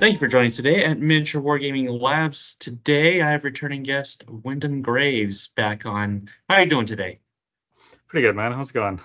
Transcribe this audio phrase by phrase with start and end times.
[0.00, 2.54] Thank you for joining us today at Miniature Wargaming Labs.
[2.54, 6.30] Today I have returning guest Windham Graves back on.
[6.48, 7.20] How are you doing today?
[8.08, 8.52] Pretty good, man.
[8.52, 8.98] How's it going?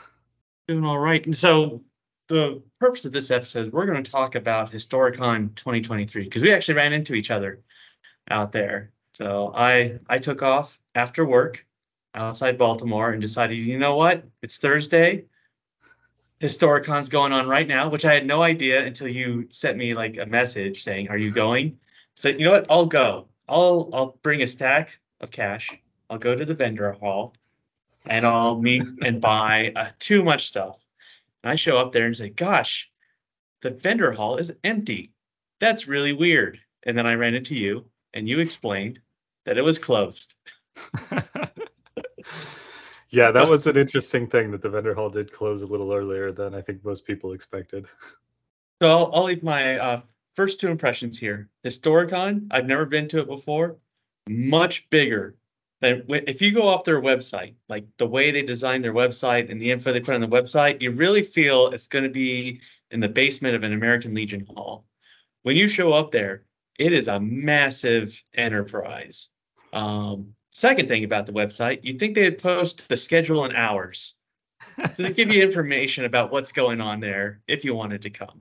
[0.70, 1.26] Doing all right.
[1.26, 1.84] And so
[2.30, 6.76] the purpose of this episode, we're going to talk about Historicon 2023 because we actually
[6.76, 7.62] ran into each other
[8.32, 8.94] out there.
[9.16, 11.66] So I I took off after work
[12.14, 14.24] outside Baltimore and decided, you know what?
[14.42, 15.26] It's Thursday.
[16.42, 20.18] Historicon's going on right now, which I had no idea until you sent me like
[20.18, 21.80] a message saying, "Are you going?"
[22.16, 22.66] So you know what?
[22.70, 23.30] I'll go.
[23.48, 25.70] I'll I'll bring a stack of cash.
[26.10, 27.34] I'll go to the vendor hall,
[28.06, 30.78] and I'll meet and buy uh, too much stuff.
[31.44, 32.92] And I show up there and say, "Gosh,
[33.62, 35.14] the vendor hall is empty.
[35.60, 39.00] That's really weird." And then I ran into you, and you explained
[39.46, 40.36] that it was closed.
[43.16, 46.34] yeah, that was an interesting thing that the vendor hall did close a little earlier
[46.34, 47.88] than I think most people expected.
[48.82, 50.02] So I'll, I'll leave my uh,
[50.34, 51.50] first two impressions here.
[51.64, 53.78] Historicon, I've never been to it before.
[54.28, 55.38] Much bigger
[55.80, 59.62] than if you go off their website, like the way they design their website and
[59.62, 62.60] the info they put on the website, you really feel it's going to be
[62.92, 64.86] in the basement of an American Legion hall.
[65.44, 66.44] When you show up there,
[66.78, 69.30] it is a massive enterprise.
[69.72, 74.14] Um, second thing about the website, you'd think they'd post the schedule and hours.
[74.94, 78.40] so they give you information about what's going on there if you wanted to come.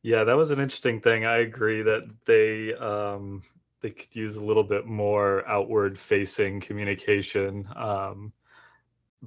[0.00, 1.26] Yeah, that was an interesting thing.
[1.26, 3.42] I agree that they um,
[3.82, 7.68] they could use a little bit more outward facing communication.
[7.76, 8.32] Um,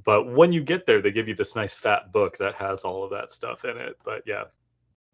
[0.04, 3.04] but when you get there, they give you this nice fat book that has all
[3.04, 3.98] of that stuff in it.
[4.04, 4.46] But yeah,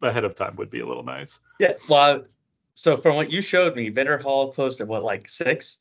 [0.01, 1.41] ahead of time would be a little nice.
[1.59, 2.23] Yeah, well,
[2.73, 5.77] so from what you showed me, Vendor Hall closed at what, like six?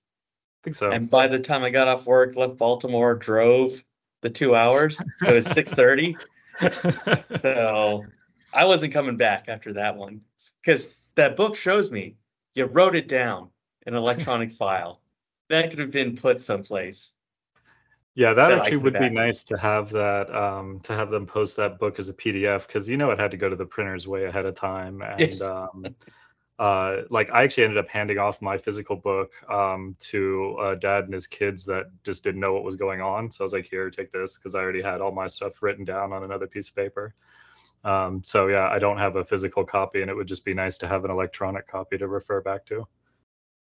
[0.61, 0.91] I think so.
[0.91, 3.83] And by the time I got off work, left Baltimore, drove
[4.21, 6.17] the two hours, it was six thirty.
[7.37, 8.07] so
[8.53, 10.21] I wasn't coming back after that one
[10.63, 12.17] because that book shows me
[12.55, 13.51] you wrote it down
[13.87, 15.01] in an electronic file.
[15.49, 17.15] That could have been put someplace.
[18.15, 21.57] Yeah, that, that actually would be nice to have that um, to have them post
[21.57, 24.07] that book as a PDF because you know it had to go to the printers
[24.07, 25.87] way ahead of time and um,
[26.61, 31.05] uh, like I actually ended up handing off my physical book um, to a dad
[31.05, 33.31] and his kids that just didn't know what was going on.
[33.31, 35.87] So I was like, here, take this because I already had all my stuff written
[35.87, 37.15] down on another piece of paper.
[37.83, 40.77] Um, so yeah, I don't have a physical copy, and it would just be nice
[40.79, 42.87] to have an electronic copy to refer back to.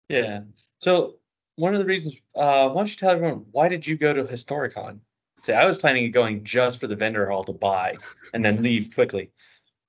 [0.07, 0.41] Yeah.
[0.77, 1.15] So
[1.55, 4.25] one of the reasons, uh, why don't you tell everyone why did you go to
[4.25, 4.99] Historicon?
[5.41, 7.95] Say, I was planning on going just for the vendor hall to buy
[8.31, 9.31] and then leave quickly.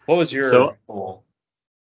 [0.07, 1.25] What was your so, goal?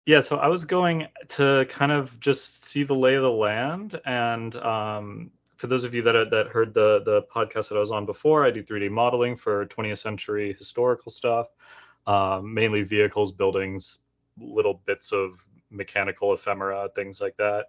[0.05, 3.99] Yeah, so I was going to kind of just see the lay of the land,
[4.05, 7.89] and um, for those of you that that heard the the podcast that I was
[7.89, 11.47] on before, I do 3D modeling for 20th century historical stuff,
[12.05, 13.99] um, mainly vehicles, buildings,
[14.39, 17.65] little bits of mechanical ephemera, things like that.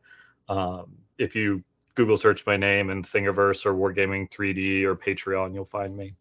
[0.48, 1.64] Um, if you
[1.94, 6.14] Google search my name and Thingiverse or Wargaming 3D or Patreon, you'll find me.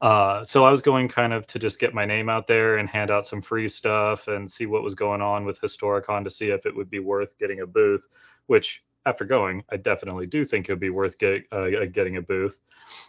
[0.00, 2.88] Uh, so I was going kind of to just get my name out there and
[2.88, 6.50] hand out some free stuff and see what was going on with Historicon to see
[6.50, 8.06] if it would be worth getting a booth,
[8.46, 12.22] which after going, I definitely do think it would be worth get, uh, getting a
[12.22, 12.60] booth.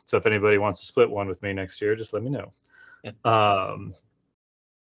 [0.05, 2.53] So if anybody wants to split one with me next year, just let me know.
[3.23, 3.93] Um,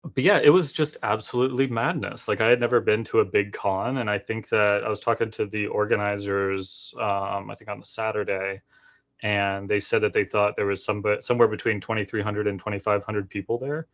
[0.03, 2.27] but yeah, it was just absolutely madness.
[2.27, 4.99] Like I had never been to a big con, and I think that I was
[4.99, 8.61] talking to the organizers, um, I think on the Saturday,
[9.23, 13.57] and they said that they thought there was some somewhere between 2,300 and 2,500 people
[13.57, 13.87] there,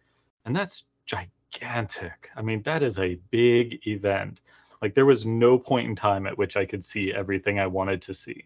[0.45, 2.29] and that's gigantic.
[2.35, 4.41] I mean, that is a big event.
[4.81, 8.01] Like there was no point in time at which I could see everything I wanted
[8.03, 8.45] to see.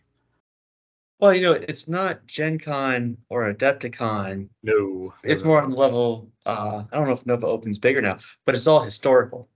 [1.20, 4.50] Well, you know, it's not Gen Con or Adepticon.
[4.62, 5.16] No.
[5.24, 6.32] It's more on the level.
[6.46, 9.50] Uh, I don't know if Nova Open's bigger now, but it's all historical.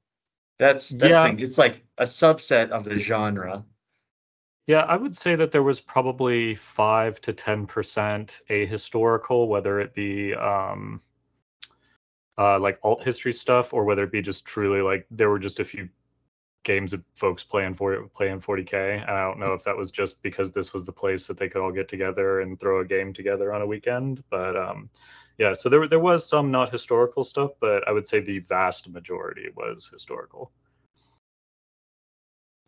[0.58, 1.34] That's that's yeah.
[1.38, 3.66] It's like a subset of the genre.
[4.68, 9.94] Yeah, I would say that there was probably five to ten percent ahistorical, whether it
[9.94, 11.02] be um,
[12.38, 15.60] uh, like alt history stuff or whether it be just truly like there were just
[15.60, 15.90] a few
[16.64, 19.02] games of folks playing for playing 40k.
[19.02, 21.50] And I don't know if that was just because this was the place that they
[21.50, 24.90] could all get together and throw a game together on a weekend, but um,
[25.38, 25.54] yeah.
[25.54, 29.50] So there there was some not historical stuff, but I would say the vast majority
[29.56, 30.52] was historical.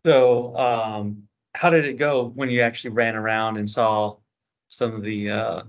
[0.04, 4.16] So um, how did it go when you actually ran around and saw
[4.68, 5.62] some of the uh,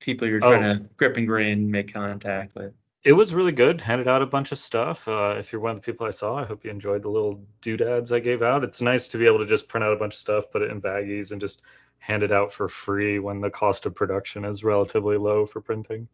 [0.00, 0.74] people you're trying oh.
[0.74, 2.74] to grip and grin, make contact with?
[3.04, 3.80] It was really good.
[3.80, 5.08] Handed out a bunch of stuff.
[5.08, 7.44] Uh, if you're one of the people I saw, I hope you enjoyed the little
[7.60, 8.62] doodads I gave out.
[8.62, 10.70] It's nice to be able to just print out a bunch of stuff, put it
[10.70, 11.62] in baggies, and just
[11.98, 16.08] hand it out for free when the cost of production is relatively low for printing.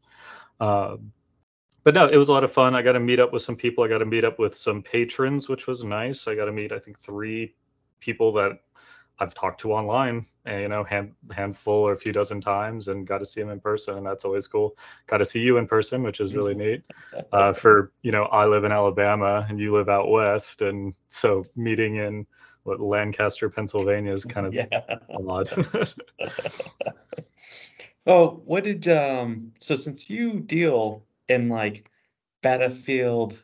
[0.60, 0.96] Uh,
[1.84, 2.74] but no, it was a lot of fun.
[2.74, 3.84] I got to meet up with some people.
[3.84, 6.26] I got to meet up with some patrons, which was nice.
[6.26, 7.54] I got to meet, I think, three
[8.00, 8.60] people that
[9.20, 13.06] I've talked to online, and, you know, hand handful or a few dozen times, and
[13.06, 14.76] got to see them in person, and that's always cool.
[15.06, 16.82] Got to see you in person, which is really neat.
[17.32, 21.44] Uh, for you know, I live in Alabama and you live out west, and so
[21.56, 22.26] meeting in
[22.62, 24.66] what Lancaster, Pennsylvania is kind of yeah.
[25.10, 25.50] odd.
[28.06, 29.52] oh, what did um?
[29.58, 31.90] So since you deal in like
[32.42, 33.42] battlefield,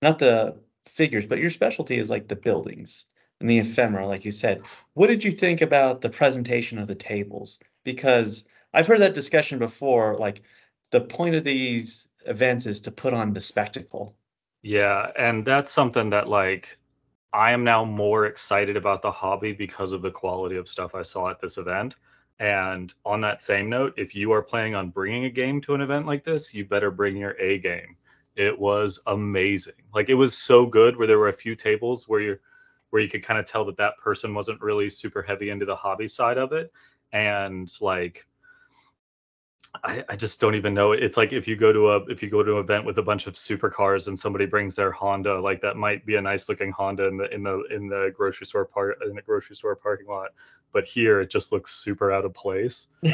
[0.00, 3.06] not the figures, but your specialty is like the buildings
[3.42, 4.62] and the ephemera, like you said.
[4.94, 7.58] What did you think about the presentation of the tables?
[7.84, 10.16] Because I've heard that discussion before.
[10.16, 10.42] Like
[10.90, 14.16] the point of these events is to put on the spectacle.
[14.62, 16.78] Yeah, and that's something that like
[17.32, 21.02] I am now more excited about the hobby because of the quality of stuff I
[21.02, 21.96] saw at this event.
[22.38, 25.80] And on that same note, if you are planning on bringing a game to an
[25.80, 27.96] event like this, you better bring your A game.
[28.36, 29.74] It was amazing.
[29.94, 32.40] Like it was so good where there were a few tables where you're
[32.92, 35.74] where you could kind of tell that that person wasn't really super heavy into the
[35.74, 36.70] hobby side of it.
[37.10, 38.26] And like
[39.82, 40.92] I, I just don't even know.
[40.92, 43.02] It's like if you go to a if you go to an event with a
[43.02, 46.70] bunch of supercars and somebody brings their honda like that might be a nice looking
[46.70, 50.06] honda in the in the in the grocery store part in the grocery store parking
[50.06, 50.32] lot.
[50.70, 52.88] But here it just looks super out of place.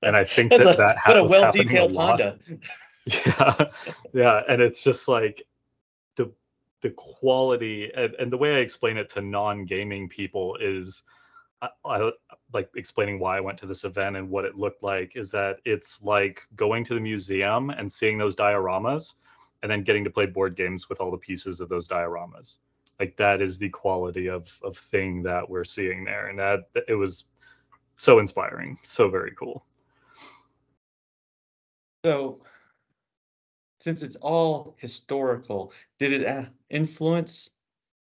[0.00, 2.38] And i think that a, that has a well detailed honda.
[3.26, 3.64] Yeah.
[4.12, 4.42] Yeah.
[4.48, 5.42] And it's just like
[6.80, 11.02] the quality and, and, the way I explain it to non-gaming people is
[11.60, 12.10] I, I,
[12.52, 15.58] like explaining why I went to this event and what it looked like is that
[15.64, 19.14] it's like going to the museum and seeing those dioramas
[19.62, 22.58] and then getting to play board games with all the pieces of those dioramas.
[23.00, 26.94] Like that is the quality of of thing that we're seeing there and that it
[26.94, 27.24] was
[27.96, 29.64] so inspiring, so very cool.
[32.04, 32.40] So
[33.78, 37.50] since it's all historical, did it uh, influence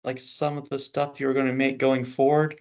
[0.04, 2.60] like some of the stuff you were going to make going forward?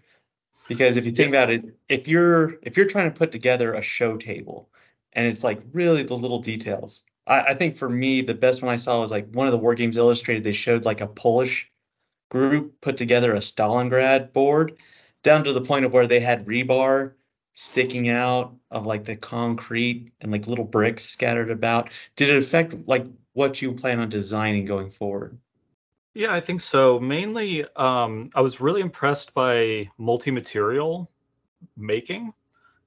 [0.68, 3.82] Because if you think about it, if you're if you're trying to put together a
[3.82, 4.70] show table,
[5.14, 7.04] and it's like really the little details.
[7.28, 9.60] I, I think for me, the best one I saw was like one of the
[9.60, 10.44] War Games Illustrated.
[10.44, 11.70] They showed like a Polish
[12.30, 14.78] group put together a Stalingrad board,
[15.24, 17.14] down to the point of where they had rebar
[17.54, 21.90] sticking out of like the concrete and like little bricks scattered about.
[22.16, 25.38] Did it affect like what you plan on designing going forward?
[26.14, 27.00] Yeah i think so.
[27.00, 31.10] Mainly um, i was really impressed by multi-material
[31.78, 32.34] making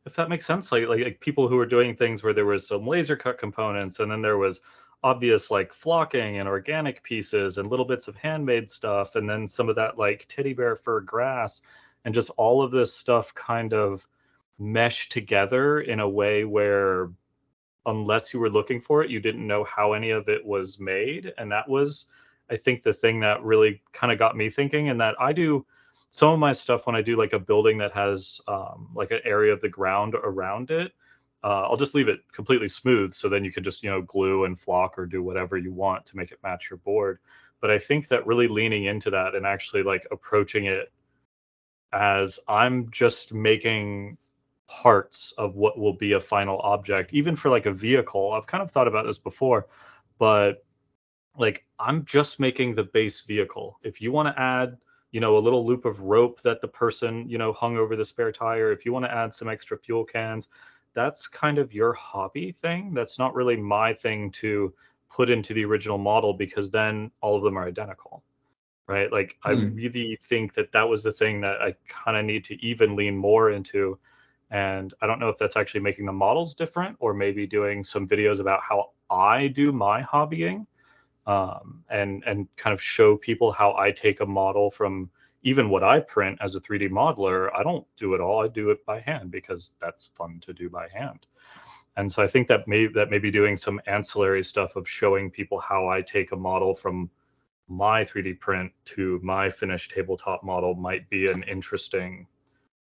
[0.07, 0.71] if that makes sense.
[0.71, 4.01] Like, like, like people who were doing things where there was some laser cut components
[4.01, 4.61] and then there was
[5.03, 9.69] obvious like flocking and organic pieces and little bits of handmade stuff and then some
[9.69, 11.61] of that like teddy bear fur grass
[12.07, 14.07] and just all of this stuff kind of
[14.59, 17.11] mesh together in a way where
[17.87, 21.33] unless you were looking for it you didn't know how any of it was made.
[21.39, 22.09] And that was
[22.51, 25.65] i think the thing that really kind of got me thinking and that i do
[26.11, 29.21] some of my stuff when i do like a building that has um, like an
[29.25, 30.93] area of the ground around it
[31.43, 34.45] uh, i'll just leave it completely smooth so then you can just you know glue
[34.45, 37.19] and flock or do whatever you want to make it match your board.
[37.61, 40.93] But i think that really leaning into that and actually like approaching it
[41.93, 44.19] as i'm just making
[44.67, 48.33] parts of what will be a final object, even for like a vehicle.
[48.33, 49.67] I've kind of thought about this before,
[50.19, 50.65] but
[51.37, 53.79] like I'm just making the base vehicle.
[53.83, 54.77] If you want to add,
[55.11, 58.05] you know, a little loop of rope that the person, you know, hung over the
[58.05, 60.49] spare tire, if you want to add some extra fuel cans,
[60.95, 62.95] that's kind of your hobby thing.
[62.95, 64.73] That's not really my thing to
[65.11, 68.23] put into the original model because then all of them are identical.
[68.87, 69.11] Right?
[69.11, 69.51] Like mm.
[69.51, 69.75] I hmm.
[69.75, 73.17] really think that that was the thing that I kind of need to even lean
[73.17, 73.99] more into
[74.51, 78.07] and I don't know if that's actually making the models different or maybe doing some
[78.07, 80.67] videos about how I do my hobbying
[81.27, 85.11] um, and and kind of show people how I take a model from
[85.43, 87.51] even what I print as a 3D modeler.
[87.55, 88.43] I don't do it all.
[88.43, 91.27] I do it by hand because that's fun to do by hand.
[91.97, 95.61] And so I think that may that maybe doing some ancillary stuff of showing people
[95.61, 97.11] how I take a model from
[97.69, 102.27] my 3D print to my finished tabletop model might be an interesting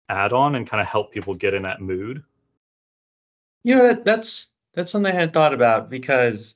[0.08, 2.22] add on and kind of help people get in that mood?
[3.64, 6.54] You know, that, that's that's something I had thought about because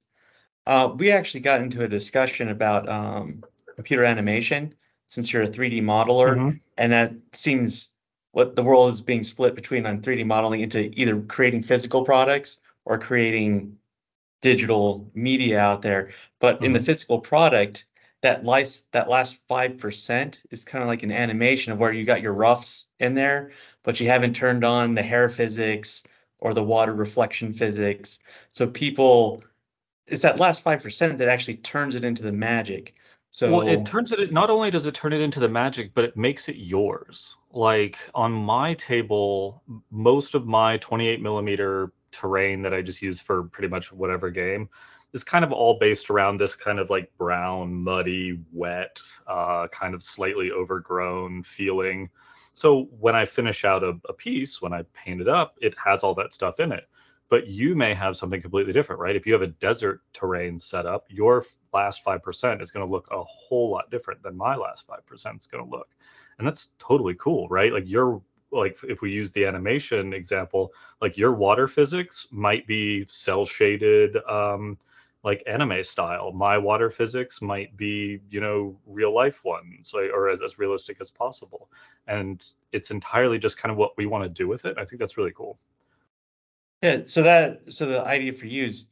[0.66, 3.42] uh, we actually got into a discussion about um,
[3.74, 4.74] computer animation
[5.08, 6.56] since you're a 3D modeler, mm-hmm.
[6.78, 7.90] and that seems
[8.32, 12.60] what the world is being split between on 3D modeling into either creating physical products
[12.84, 13.76] or creating
[14.40, 16.10] digital media out there.
[16.38, 16.66] But mm-hmm.
[16.66, 16.86] in the mm-hmm.
[16.86, 17.86] physical product,
[18.22, 22.04] that last that last five percent is kind of like an animation of where you
[22.04, 23.50] got your roughs in there,
[23.82, 26.02] but you haven't turned on the hair physics
[26.38, 28.18] or the water reflection physics.
[28.48, 29.42] So people
[30.06, 32.94] it's that last five percent that actually turns it into the magic.
[33.30, 36.04] So Well, it turns it not only does it turn it into the magic, but
[36.04, 37.36] it makes it yours.
[37.52, 43.44] Like on my table, most of my 28 millimeter terrain that I just use for
[43.44, 44.68] pretty much whatever game
[45.12, 49.94] is kind of all based around this kind of like brown, muddy, wet, uh, kind
[49.94, 52.08] of slightly overgrown feeling.
[52.52, 56.02] So when I finish out a, a piece, when I paint it up, it has
[56.02, 56.88] all that stuff in it.
[57.28, 59.14] But you may have something completely different, right?
[59.14, 63.08] If you have a desert terrain set up, your last 5% is going to look
[63.12, 65.88] a whole lot different than my last 5% is going to look.
[66.38, 67.72] And that's totally cool, right?
[67.72, 68.20] Like your
[68.52, 74.16] like if we use the animation example, like your water physics might be cell shaded
[74.28, 74.76] um
[75.22, 76.32] like anime style.
[76.32, 81.10] My water physics might be, you know, real life ones or as, as realistic as
[81.10, 81.68] possible.
[82.06, 84.78] And it's entirely just kind of what we want to do with it.
[84.78, 85.58] I think that's really cool.
[86.82, 88.88] Yeah, so that so the idea for you is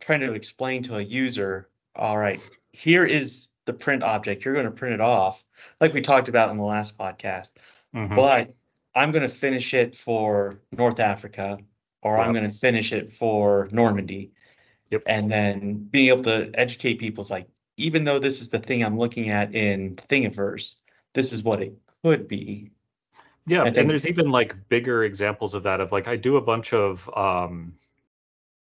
[0.00, 2.40] trying to explain to a user, all right,
[2.72, 4.44] here is the print object.
[4.44, 5.42] You're going to print it off,
[5.80, 7.52] like we talked about in the last podcast.
[7.94, 8.14] Mhm.
[8.14, 8.54] But
[8.94, 11.58] I'm going to finish it for North Africa,
[12.02, 14.32] or I'm going to finish it for Normandy.
[14.90, 15.02] Yep.
[15.06, 18.84] And then being able to educate people is like, even though this is the thing
[18.84, 20.76] I'm looking at in Thingiverse,
[21.14, 22.72] this is what it could be.
[23.46, 26.40] Yeah, I and there's even like bigger examples of that of like I do a
[26.40, 27.74] bunch of um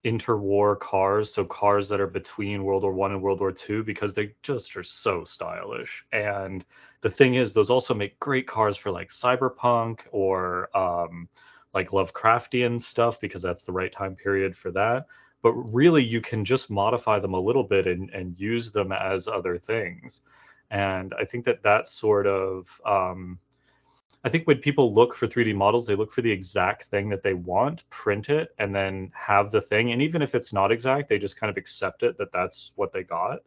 [0.06, 4.14] interwar cars, so cars that are between World War One and World War Two because
[4.14, 6.06] they just are so stylish.
[6.12, 6.64] And
[7.02, 11.28] the thing is, those also make great cars for like cyberpunk or um
[11.74, 15.08] like Lovecraftian stuff because that's the right time period for that.
[15.42, 19.28] But really you can just modify them a little bit and, and use them as
[19.28, 20.22] other things.
[20.72, 23.40] And I think that that sort of um
[24.24, 27.24] I think when people look for 3D models, they look for the exact thing that
[27.24, 29.92] they want, print it, and then have the thing.
[29.94, 32.92] And even if it's not exact, they just kind of accept it that that's what
[32.92, 33.40] they got.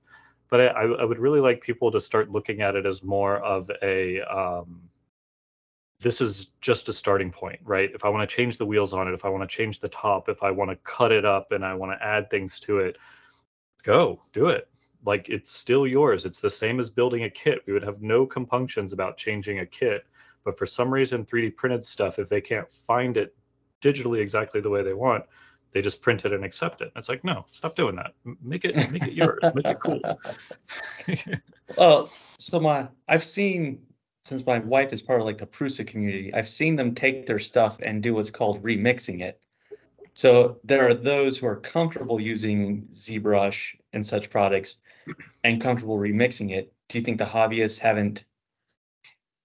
[0.49, 3.71] But I, I would really like people to start looking at it as more of
[3.83, 4.81] a um,
[6.01, 7.91] this is just a starting point, right?
[7.95, 9.89] If I want to change the wheels on it, if I want to change the
[9.89, 12.79] top, if I want to cut it up and I want to add things to
[12.79, 12.97] it,
[13.83, 14.69] go do it.
[15.05, 16.25] Like it's still yours.
[16.25, 17.61] It's the same as building a kit.
[17.67, 20.05] We would have no compunctions about changing a kit
[20.45, 23.35] but for some reason 3d printed stuff if they can't find it
[23.83, 25.25] digitally exactly the way they want
[25.73, 28.91] they just print it and accept it it's like no stop doing that make it
[28.91, 30.01] make it yours make it cool
[31.77, 33.87] Well, so my I've seen
[34.23, 37.39] since my wife is part of like the Prusa community, I've seen them take their
[37.39, 39.41] stuff and do what's called remixing it.
[40.13, 44.79] So there are those who are comfortable using ZBrush and such products
[45.45, 46.73] and comfortable remixing it.
[46.89, 48.25] Do you think the hobbyists haven't?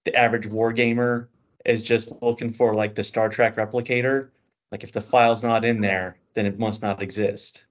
[0.04, 1.30] The average war gamer
[1.64, 4.30] is just looking for like the Star Trek replicator.
[4.70, 7.64] Like if the file's not in there, then it must not exist.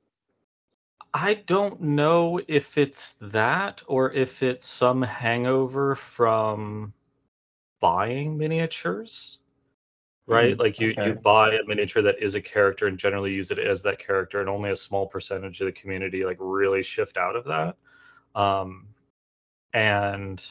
[1.14, 6.94] i don't know if it's that or if it's some hangover from
[7.80, 9.40] buying miniatures
[10.28, 10.56] right?
[10.56, 11.08] Hmm, like you okay.
[11.08, 14.40] you buy a miniature that is a character and generally use it as that character
[14.40, 17.76] and only a small percentage of the community like really shift out of that.
[18.40, 18.88] Um
[19.74, 20.44] and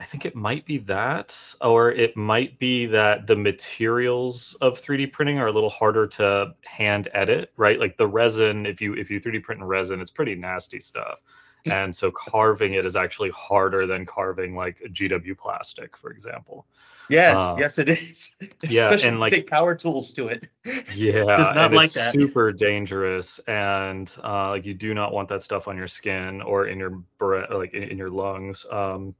[0.00, 5.12] i think it might be that or it might be that the materials of 3d
[5.12, 7.78] printing are a little harder to hand edit right?
[7.78, 11.20] Like the resin if you if you 3d print in resin it's pretty nasty stuff
[11.70, 16.66] and so carving it is actually harder than carving like gw plastic for example
[17.08, 18.34] Yes, Uh, yes, it is.
[18.68, 20.48] yeah, Especially and, like- take power tools to it.
[20.92, 22.12] Yeah, Does not like it's that.
[22.12, 26.66] super dangerous, and uh, like you do not want that stuff on your skin or
[26.66, 28.66] in your breath, like in, in your lungs.
[28.72, 29.14] Um,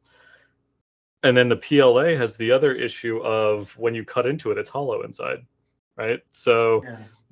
[1.23, 4.69] and then the PLA has the other issue of when you cut into it, it's
[4.71, 5.47] hollow inside,
[5.97, 6.21] right?
[6.31, 6.83] So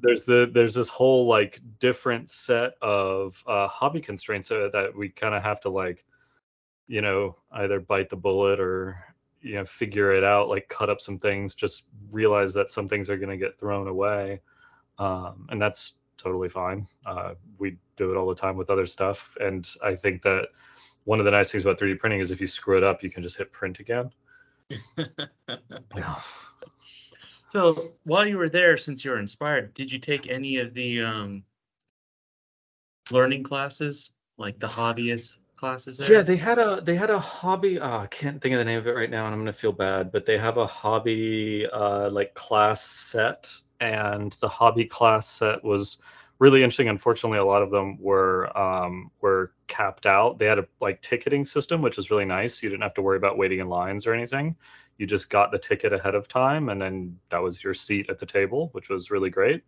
[0.00, 5.08] there's the there's this whole like different set of uh, hobby constraints that, that we
[5.08, 6.04] kind of have to like,
[6.86, 8.96] you know, either bite the bullet or
[9.40, 13.08] you know figure it out, like cut up some things, just realize that some things
[13.08, 14.40] are going to get thrown away,
[14.98, 16.86] um, and that's totally fine.
[17.04, 20.48] Uh, we do it all the time with other stuff, and I think that
[21.04, 23.10] one of the nice things about 3D printing is if you screw it up, you
[23.10, 24.10] can just hit print again.
[27.54, 31.02] So while you were there, since you were inspired, did you take any of the
[31.02, 31.44] um
[33.10, 36.10] learning classes, like the hobbyist classes there?
[36.10, 37.78] Yeah, they had a they had a hobby.
[37.78, 39.72] Oh, I can't think of the name of it right now, and I'm gonna feel
[39.72, 40.10] bad.
[40.10, 43.48] But they have a hobby uh, like class set,
[43.80, 45.98] and the hobby class set was
[46.40, 46.88] really interesting.
[46.88, 50.38] Unfortunately, a lot of them were um, were capped out.
[50.38, 52.62] They had a like ticketing system, which was really nice.
[52.62, 54.56] You didn't have to worry about waiting in lines or anything.
[54.98, 58.18] You just got the ticket ahead of time, and then that was your seat at
[58.18, 59.62] the table, which was really great.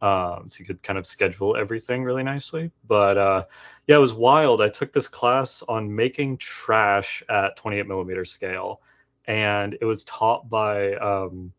[0.00, 2.70] Um, so you could kind of schedule everything really nicely.
[2.86, 3.44] But uh,
[3.86, 4.60] yeah, it was wild.
[4.60, 8.82] I took this class on making trash at 28 millimeter scale,
[9.26, 11.52] and it was taught by um,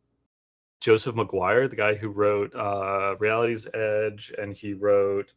[0.80, 5.34] Joseph McGuire, the guy who wrote uh, Reality's Edge, and he wrote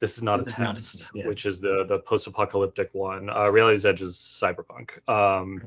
[0.00, 1.26] This Is Not this a Test, yeah.
[1.26, 3.30] which is the the post-apocalyptic one.
[3.30, 4.90] Uh, Reality's Edge is cyberpunk.
[5.08, 5.62] Um,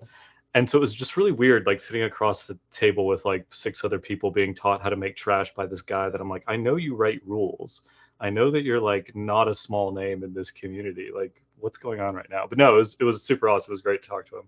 [0.58, 3.84] and so it was just really weird, like sitting across the table with like six
[3.84, 6.56] other people being taught how to make trash by this guy that I'm like, I
[6.56, 7.82] know you write rules.
[8.20, 11.10] I know that you're like not a small name in this community.
[11.16, 12.48] Like, what's going on right now?
[12.50, 13.70] But no, it was it was super awesome.
[13.70, 14.48] It was great to talk to him.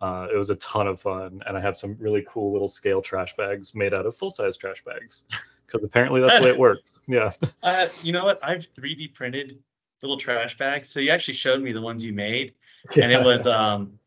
[0.00, 3.02] Uh, it was a ton of fun, and I have some really cool little scale
[3.02, 5.24] trash bags made out of full size trash bags
[5.66, 6.98] because apparently that's the way it works.
[7.06, 7.30] Yeah.
[7.62, 8.38] Uh, you know what?
[8.42, 9.58] I've 3D printed
[10.00, 10.88] little trash bags.
[10.88, 12.54] So you actually showed me the ones you made,
[12.96, 13.04] yeah.
[13.04, 13.98] and it was um,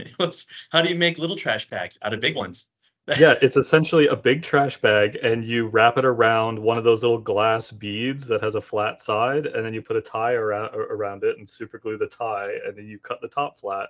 [0.06, 2.66] it was how do you make little trash bags out of big ones?
[3.18, 7.02] yeah, it's essentially a big trash bag, and you wrap it around one of those
[7.02, 10.74] little glass beads that has a flat side, and then you put a tie around
[10.74, 13.88] around it and super glue the tie, and then you cut the top flat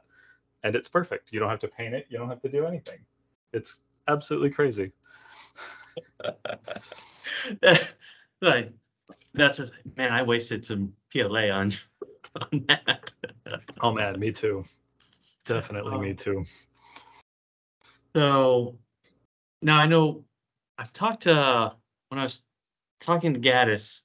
[0.62, 1.32] and it's perfect.
[1.32, 2.06] You don't have to paint it.
[2.08, 2.98] You don't have to do anything.
[3.52, 4.92] It's absolutely crazy.
[8.40, 8.72] like
[9.34, 11.72] that's just man, I wasted some PLA on
[12.36, 13.12] on that.
[13.80, 14.64] oh man, me too.
[15.44, 16.44] Definitely um, me too.
[18.14, 18.78] So
[19.62, 20.24] now I know
[20.78, 21.74] I've talked to
[22.08, 22.42] when I was
[23.00, 24.02] talking to Gaddis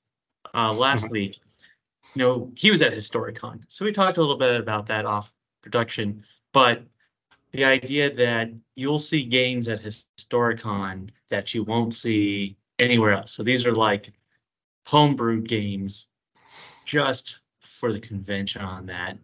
[0.54, 1.13] uh, last mm-hmm.
[1.13, 1.39] week.
[2.13, 5.34] You know, he was at Historicon, so we talked a little bit about that off
[5.62, 6.24] production.
[6.54, 6.84] But
[7.51, 13.32] the idea that you'll see games at Historicon that you won't see anywhere else.
[13.32, 14.13] So these are like
[14.86, 16.10] homebrew games
[16.86, 19.18] just for the convention on that.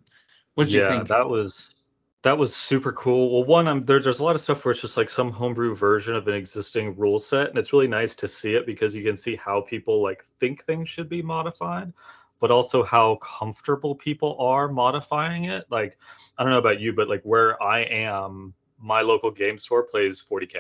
[0.56, 1.08] What did yeah, you think?
[1.10, 1.76] that was
[2.24, 3.32] that was super cool.
[3.32, 5.76] Well, one, I'm there, there's a lot of stuff where it's just like some homebrew
[5.76, 9.04] version of an existing rule set, and it's really nice to see it because you
[9.04, 11.92] can see how people like think things should be modified,
[12.40, 15.66] but also how comfortable people are modifying it.
[15.72, 15.98] Like
[16.38, 20.24] I don't know about you, but like where I am, my local game store plays
[20.24, 20.58] 40k,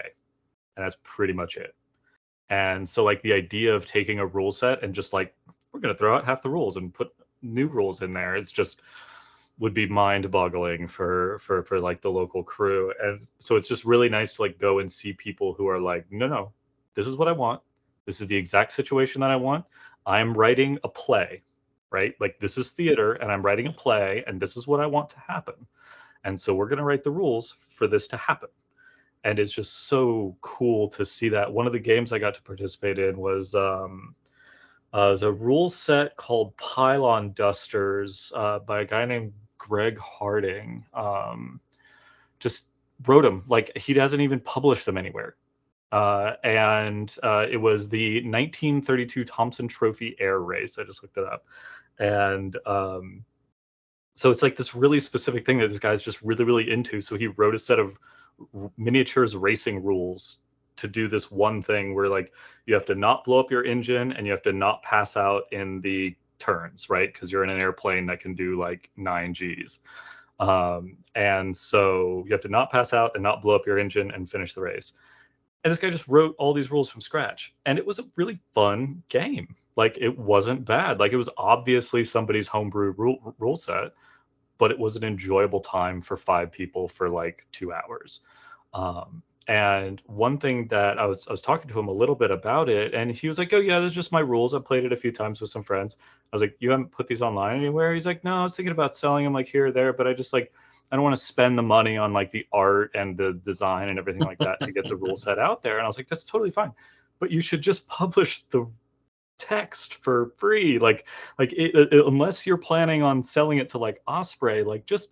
[0.75, 1.75] and that's pretty much it.
[2.49, 5.35] And so like the idea of taking a rule set and just like
[5.71, 8.81] we're gonna throw out half the rules and put new rules in there, it's just
[9.61, 12.93] would be mind-boggling for for for like the local crew.
[13.01, 16.05] And so it's just really nice to like go and see people who are like,
[16.11, 16.51] no, no,
[16.95, 17.61] this is what I want.
[18.05, 19.63] This is the exact situation that I want.
[20.05, 21.43] I'm writing a play
[21.91, 22.15] right?
[22.19, 25.09] Like this is theater and I'm writing a play and this is what I want
[25.09, 25.55] to happen.
[26.23, 28.49] And so we're going to write the rules for this to happen.
[29.23, 31.51] And it's just so cool to see that.
[31.51, 34.15] One of the games I got to participate in was um,
[34.93, 39.33] uh, was a rule set called Pylon Dusters uh, by a guy named
[39.67, 40.85] Greg Harding.
[40.93, 41.59] Um,
[42.39, 42.65] just
[43.07, 45.35] wrote them like he hasn't even published them anywhere.
[45.91, 50.79] Uh, and uh, it was the 1932 Thompson Trophy Air Race.
[50.79, 51.45] I just looked it up,
[51.99, 53.25] and um,
[54.13, 57.15] so it's like this really specific thing that this guy's just really really into so
[57.15, 57.97] he wrote a set of
[58.77, 60.39] miniatures racing rules
[60.77, 62.33] to do this one thing where like
[62.65, 65.43] you have to not blow up your engine and you have to not pass out
[65.51, 67.11] in the turns right?
[67.11, 69.79] Because you're in an airplane that can do like 9 g's.
[70.39, 74.11] Um, and so you have to not pass out and not blow up your engine
[74.11, 74.93] and finish the race.
[75.63, 78.39] And this guy just wrote all these rules from scratch and it was a really
[78.53, 79.55] fun game.
[79.75, 80.99] Like it wasn't bad.
[80.99, 83.91] Like it was obviously somebody's homebrew rule, rule set
[84.61, 88.19] but it was an enjoyable time for five people for like two hours.
[88.75, 92.31] Um, and one thing that I was I was talking to him a little bit
[92.31, 94.53] about it, and he was like, "Oh yeah, that's just my rules.
[94.53, 95.97] I played it a few times with some friends."
[96.31, 98.71] I was like, "You haven't put these online anywhere?" He's like, "No, I was thinking
[98.71, 100.51] about selling them like here or there, but I just like
[100.91, 103.97] I don't want to spend the money on like the art and the design and
[103.97, 105.77] everything like that to get the rule set out there.
[105.77, 106.73] And I was like, that's totally fine.
[107.19, 108.67] But you should just publish the
[109.37, 110.79] text for free.
[110.79, 111.07] Like,
[111.39, 115.11] like it, it, unless you're planning on selling it to like Osprey, like just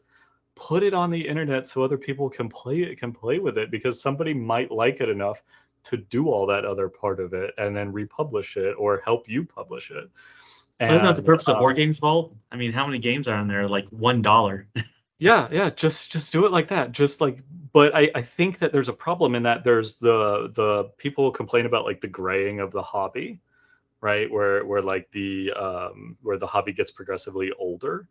[0.59, 3.71] put it on the internet so other people can play it, can play with it
[3.71, 5.41] because somebody might like it enough
[5.85, 9.45] to do all that other part of it and then republish it or help you
[9.45, 10.09] publish it.
[10.81, 12.35] And, isn't the purpose of uh, Wargames Vault?
[12.51, 13.67] I mean, how many games are on there?
[13.67, 14.67] Like one dollar.
[15.21, 16.93] Yeah, yeah, just just do it like that.
[16.93, 17.39] Just like
[17.73, 21.65] but I, I think that there's a problem in that there's the the people complain
[21.65, 23.41] about like the graying of the hobby,
[23.99, 24.31] right?
[24.31, 28.07] Where where like the um where the hobby gets progressively older.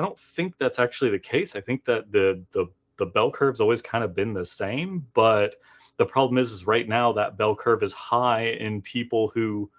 [0.00, 1.54] I don't think that's actually the case.
[1.54, 5.56] I think that the the the bell curve's always kind of been the same, but
[5.98, 9.70] the problem is is right now that bell curve is high in people who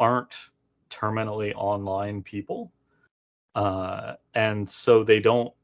[0.00, 0.34] aren't
[0.90, 2.72] terminally online people.
[3.54, 5.54] Uh, and so they don't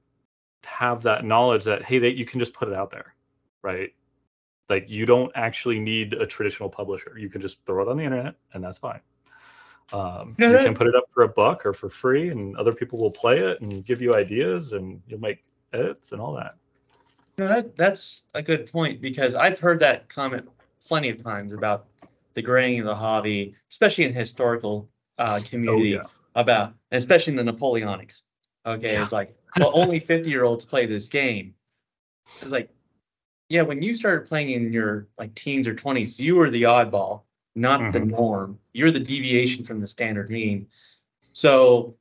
[0.62, 3.12] have that knowledge that hey, that you can just put it out there,
[3.62, 3.92] right?
[4.69, 7.16] Like you don't actually need a traditional publisher.
[7.19, 9.01] You can just throw it on the internet, and that's fine.
[9.92, 12.72] Um, No, you can put it up for a buck or for free, and other
[12.72, 16.57] people will play it and give you ideas, and you'll make edits and all that.
[17.38, 20.49] No, that, that's a good point because I've heard that comment
[20.87, 21.87] plenty of times about
[22.35, 26.07] the graying of the hobby, especially in historical uh, community, Oh, yeah.
[26.35, 28.22] about especially in the Napoleonics.
[28.64, 29.03] Okay, Yeah.
[29.03, 31.55] it's like, well, only 50 year olds play this game.
[32.42, 32.70] It's like,
[33.49, 37.22] yeah, when you started playing in your like teens or 20s, you were the oddball,
[37.57, 38.11] not the Mhm.
[38.11, 38.59] norm.
[38.73, 40.69] You're the deviation from the standard mean.
[41.33, 41.97] So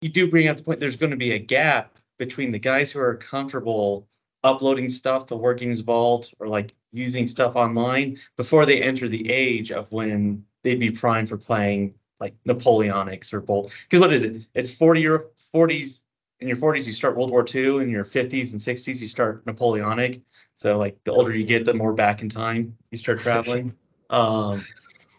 [0.00, 2.90] you do bring up the point there's going to be a gap between the guys
[2.92, 4.06] who are comfortable
[4.44, 9.72] uploading stuff to Wargames Vault or like using stuff online before they enter the age
[9.72, 13.72] of when they'd be primed for playing like Napoleonics or Bolt.
[13.88, 14.46] Because what is it?
[14.54, 16.04] It's 40 year 40s.
[16.40, 17.78] In your 40s, you start World War II.
[17.80, 20.20] In your 50s and 60s, you start Napoleonic.
[20.54, 23.74] So like the older you get, the more back in time you start traveling.
[24.10, 24.64] um,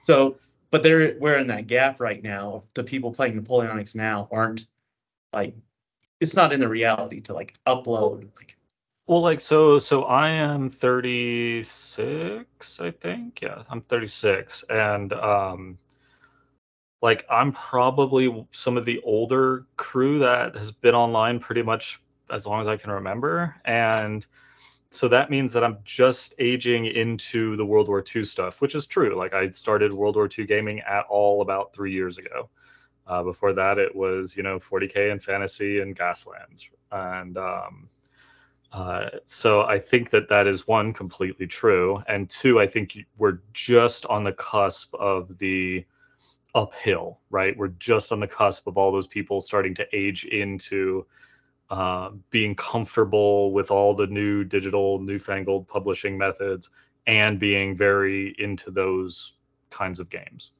[0.02, 0.38] so,
[0.72, 2.64] but they're we're in that gap right now.
[2.74, 4.66] The people playing Napoleonics now aren't
[5.34, 5.56] like
[6.20, 8.58] it's not in the reality to like upload like
[9.08, 13.42] Well, like so, so I am 36, I think.
[13.42, 15.78] Yeah, I'm 36, and um,
[17.02, 22.46] like I'm probably some of the older crew that has been online pretty much as
[22.46, 24.26] long as I can remember, and
[24.92, 28.88] so that means that I'm just aging into the World War II stuff, which is
[28.88, 29.16] true.
[29.16, 32.50] Like I started World War II gaming at all about three years ago.
[33.06, 37.90] Uh, before that, it was you know 40k and fantasy and Gaslands, and um,
[38.72, 43.40] uh, so I think that that is one completely true, and two, I think we're
[43.52, 45.86] just on the cusp of the
[46.54, 47.58] uphill, right?
[47.58, 51.06] We're just on the cusp of all those people starting to age into
[51.70, 56.70] uh, being comfortable with all the new digital, newfangled publishing methods,
[57.08, 59.34] and being very into those
[59.70, 60.52] kinds of games.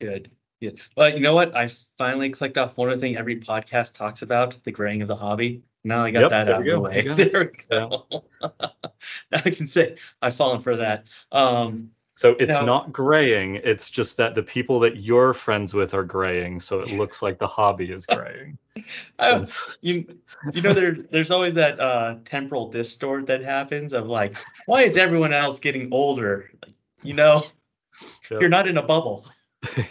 [0.00, 0.30] good.
[0.60, 0.70] Yeah.
[0.96, 1.54] Well, you know what?
[1.56, 5.08] I finally clicked off one of the things every podcast talks about, the graying of
[5.08, 5.62] the hobby.
[5.84, 7.02] Now I got Yep, that out of the way.
[7.14, 8.06] There we go.
[8.42, 11.04] now I can say I've fallen for that.
[11.30, 15.94] Um, So it's Now- not graying, it's just that the people that you're friends with
[15.94, 18.58] are graying, so it looks like the hobby is graying.
[19.20, 19.46] I,
[19.82, 20.18] you
[20.52, 24.34] you know there there's always that uh temporal distort that happens of like
[24.66, 27.42] why is everyone else getting older like, you know
[28.30, 28.40] Yep.
[28.40, 29.24] you're not in a bubble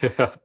[0.02, 0.36] yeah.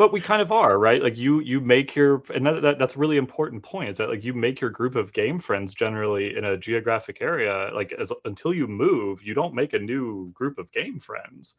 [0.00, 1.02] But we kind of are, right?
[1.02, 4.08] Like you you make your and that, that that's a really important point is that
[4.08, 8.10] like you make your group of game friends generally in a geographic area like as
[8.24, 11.56] until you move, you don't make a new group of game friends.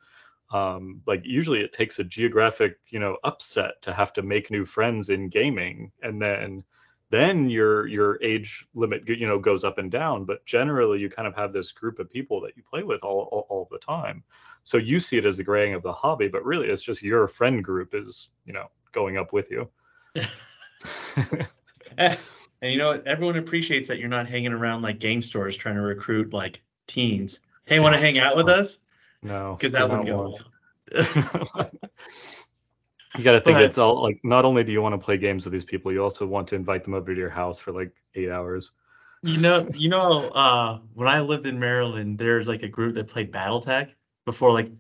[0.51, 4.65] Um, like usually it takes a geographic, you know, upset to have to make new
[4.65, 6.63] friends in gaming and then
[7.11, 11.27] then your your age limit you know goes up and down but generally you kind
[11.27, 14.23] of have this group of people that you play with all, all, all the time.
[14.63, 17.27] So you see it as the graying of the hobby but really it's just your
[17.27, 19.69] friend group is you know going up with you.
[21.97, 22.15] Eh,
[22.61, 25.81] and you know everyone appreciates that you're not hanging around like game stores trying to
[25.81, 27.41] recruit like teens.
[27.65, 28.79] Hey want to hang out with us?
[29.21, 30.33] No because that wouldn't go
[30.95, 31.71] well.
[33.17, 35.17] you got to think But- it's all like not only do you want to play
[35.17, 37.71] games with these people you also want to invite them over to your house for
[37.71, 38.71] like eight hours
[39.23, 43.07] you know you know uh when i lived in maryland there's like a group that
[43.07, 43.89] played battletech
[44.25, 44.71] before like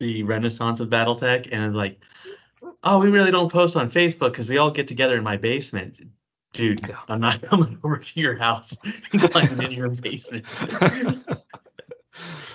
[0.00, 2.00] the renaissance of battletech and like
[2.82, 6.00] oh we really don't post on facebook because we all get together in my basement
[6.52, 6.96] dude Yeah.
[7.08, 8.76] i'm not coming over to your house
[9.12, 10.46] and climbing in your basement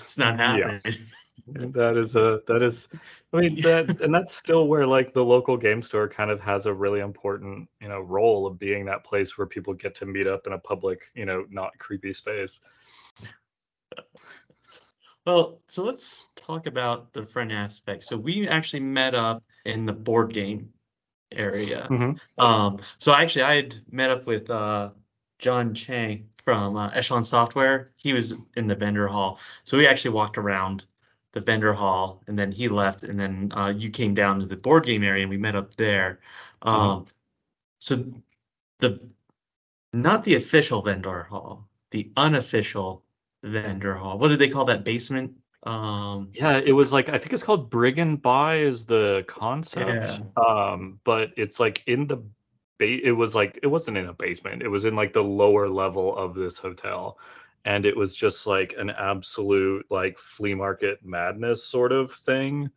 [0.03, 0.79] it's not Yeah.
[1.47, 2.87] Happening that is a that is
[3.33, 6.65] i mean that and that's still where like the local game store kind of has
[6.65, 10.27] a really important you know role of being that place where people get to meet
[10.27, 12.59] up in a public you know not creepy space
[15.25, 18.03] Well, so let's talk about the friend aspect.
[18.03, 20.71] So we actually met up in the board game
[21.31, 21.87] area.
[21.89, 22.19] Mhm.
[22.37, 24.91] Um, so actually I had met up with uh
[25.39, 27.91] John Chang from uh, Echelon Software.
[27.95, 29.39] He was in the vendor hall.
[29.63, 30.85] So we actually walked around
[31.35, 34.55] the vendor hall and then he left and then uh, you came down to the
[34.55, 36.21] board game area and we met up there.
[36.61, 37.05] Um,
[37.79, 38.05] so
[38.79, 38.99] the
[39.91, 43.03] not the official vendor hall, the unofficial
[43.43, 44.17] vendor hall.
[44.17, 45.33] What did they call that basement?
[45.63, 50.19] Um, yeah it was like i think it's called bring and buy is the concept
[50.19, 50.19] Yeah.
[50.37, 52.17] um but it's like in the
[52.77, 55.67] ba- it was like it wasn't in a basement it was in like the lower
[55.67, 57.17] level of this hotel
[57.65, 62.69] and it was just like an absolute like flea market madness sort of thing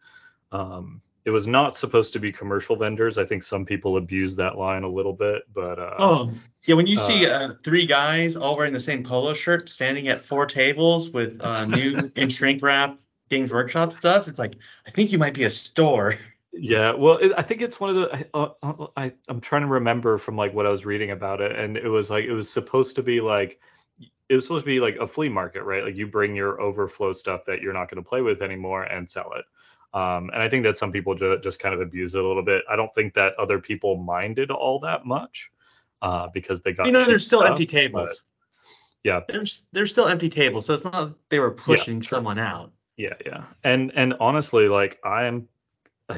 [0.51, 3.19] um it was not supposed to be commercial vendors.
[3.19, 6.33] I think some people abuse that line a little bit, but uh, oh
[6.65, 10.23] yeah, when you see uh, three guys all wearing the same polo shirt standing at
[10.23, 12.99] four tables with uh, new in shrink wrap
[13.29, 14.55] Games Workshop stuff, it's like
[14.87, 16.15] I think you might be a store.
[16.51, 18.27] Yeah, well, it, I think it's one of the.
[18.33, 21.55] Uh, uh, I I'm trying to remember from like what I was reading about it,
[21.59, 23.61] and it was like it was supposed to be like
[24.29, 25.85] it was supposed to be like a flea market, right?
[25.85, 29.09] Like you bring your overflow stuff that you're not going to play with anymore and
[29.09, 29.45] sell it.
[29.97, 32.43] Um, and I think that some people ju- just kind of abuse it a little
[32.43, 32.63] bit.
[32.69, 35.51] I don't think that other people minded all that much
[36.03, 36.87] uh, because they got.
[36.87, 38.23] You know, there's still stuff, empty tables.
[39.03, 42.39] Yeah, there's there's still empty tables, so it's not like they were pushing yeah, someone
[42.39, 42.73] out.
[42.99, 45.49] Yeah, yeah, and and honestly, like I'm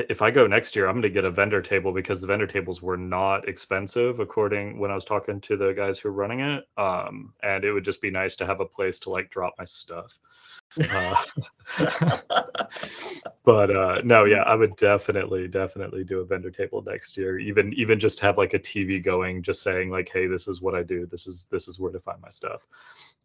[0.09, 2.47] if I go next year, I'm going to get a vendor table because the vendor
[2.47, 6.41] tables were not expensive, according when I was talking to the guys who are running
[6.41, 6.69] it.
[6.77, 9.65] Um, and it would just be nice to have a place to like drop my
[9.65, 10.17] stuff.
[10.89, 11.17] Uh,
[13.45, 17.41] but uh, no, yeah, I would definitely, definitely do a vendor table next year.
[17.41, 20.77] Even, even just have like a TV going, just saying like, hey, this is what
[20.77, 21.05] I do.
[21.07, 22.65] This is this is where to find my stuff.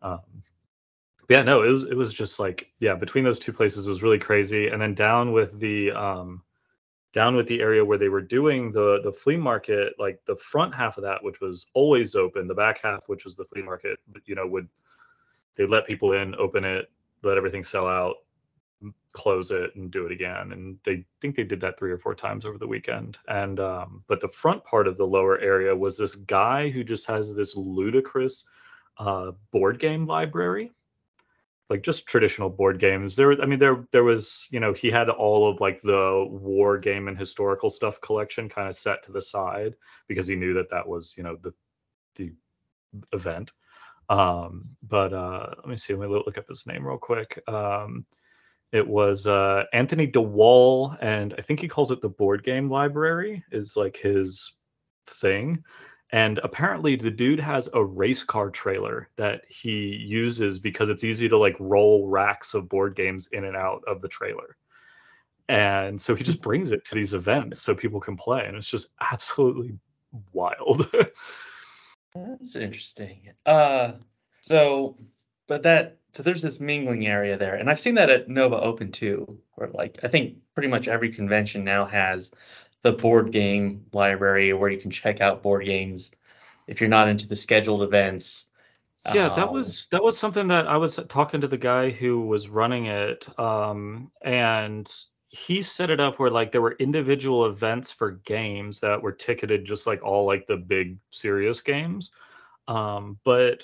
[0.01, 0.21] Um,
[1.29, 4.19] yeah, no, it was it was just like yeah, between those two places was really
[4.19, 4.67] crazy.
[4.67, 6.43] And then down with the um,
[7.15, 10.75] down with the area where they were doing the the flea market like the front
[10.75, 13.97] half of that which was always open the back half which was the flea market
[14.25, 14.67] you know would
[15.55, 16.91] they let people in open it
[17.23, 18.17] let everything sell out
[19.13, 20.51] close it and do it again.
[20.51, 23.17] And they think they did that three or four times over the weekend.
[23.27, 27.07] And um, but the front part of the lower area was this guy who just
[27.07, 28.45] has this ludicrous
[28.97, 30.71] uh, board game library
[31.69, 33.15] like just traditional board games.
[33.15, 36.77] There, I mean, there there was, you know, he had all of like the war
[36.77, 39.75] game and historical stuff collection kind of set to the side
[40.07, 41.53] because he knew that that was, you know, the
[42.15, 42.31] the
[43.13, 43.51] event.
[44.09, 45.95] Um, but uh, let me see.
[45.95, 47.41] Let me look up his name real quick.
[47.47, 48.05] Um,
[48.71, 53.43] it was uh, Anthony DeWall, and I think he calls it the board game library.
[53.51, 54.53] Is like his
[55.07, 55.63] thing
[56.11, 61.27] and apparently the dude has a race car trailer that he uses because it's easy
[61.29, 64.55] to like roll racks of board games in and out of the trailer.
[65.47, 68.69] And so he just brings it to these events so people can play and it's
[68.69, 69.77] just absolutely
[70.31, 70.89] wild.
[72.15, 73.33] That's interesting.
[73.45, 73.93] Uh
[74.41, 74.95] so
[75.47, 78.91] but that so there's this mingling area there and i've seen that at nova open
[78.91, 82.31] too where like i think pretty much every convention now has
[82.85, 86.11] the board game library where you can check out board games
[86.67, 88.45] if you're not into the scheduled events.
[89.11, 92.21] Yeah, that um, was that was something that I was talking to the guy who
[92.21, 94.87] was running it, um, and
[95.29, 99.65] he set it up where like there were individual events for games that were ticketed
[99.65, 102.11] just like all like the big serious games.
[102.67, 103.63] Um, but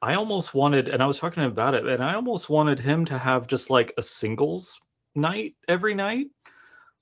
[0.00, 3.18] I almost wanted, and I was talking about it, and I almost wanted him to
[3.18, 4.80] have just like a singles
[5.14, 6.28] night every night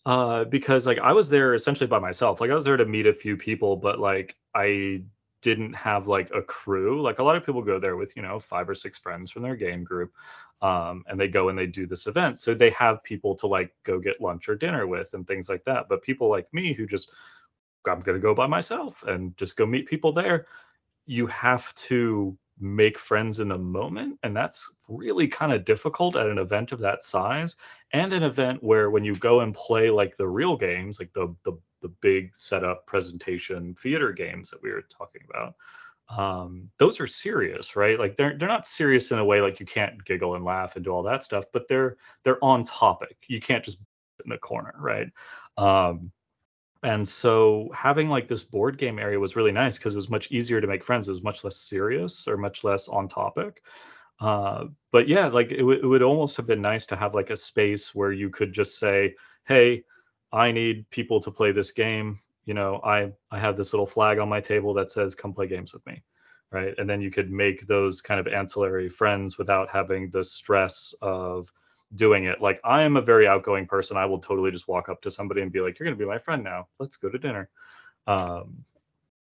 [0.04, 2.40] uh, because like I was there essentially by myself.
[2.40, 5.02] Like I was there to meet a few people, but like I
[5.42, 7.02] didn't have like a crew.
[7.02, 9.42] Like a lot of people go there with, you know, five or six friends from
[9.42, 10.12] their game group.
[10.60, 12.38] Um, and they go and they do this event.
[12.38, 15.64] So they have people to like go get lunch or dinner with and things like
[15.64, 15.88] that.
[15.88, 17.10] But people like me who just
[17.86, 20.46] I'm gonna go by myself and just go meet people there,
[21.06, 26.26] you have to make friends in the moment and that's really kind of difficult at
[26.26, 27.56] an event of that size
[27.92, 31.34] and an event where when you go and play like the real games like the
[31.44, 35.54] the, the big setup presentation theater games that we were talking about
[36.08, 37.98] um, those are serious right?
[37.98, 40.84] Like they're they're not serious in a way like you can't giggle and laugh and
[40.84, 43.16] do all that stuff but they're they're on topic.
[43.28, 43.78] You can't just
[44.24, 45.08] in the corner right?
[45.56, 46.12] Um,
[46.82, 50.30] and so having like this board game area was really nice because it was much
[50.32, 51.06] easier to make friends.
[51.06, 53.62] It was much less serious or much less on topic.
[54.20, 57.30] Uh, but yeah like it, w- it would almost have been nice to have like
[57.30, 59.14] a space where you could just say
[59.46, 59.82] hey
[60.32, 62.20] i need people to play this game.
[62.44, 65.48] You know i i have this little flag on my table that says come play
[65.48, 66.02] games with me
[66.52, 66.74] right?
[66.78, 71.50] And then you could make those kind of ancillary friends without having the stress of
[71.94, 72.40] doing it.
[72.40, 73.96] Like I am a very outgoing person.
[73.96, 76.18] I will totally just walk up to somebody and be like, "You're gonna be my
[76.18, 76.68] friend now.
[76.78, 77.50] Let's go to dinner."
[78.06, 78.64] Um,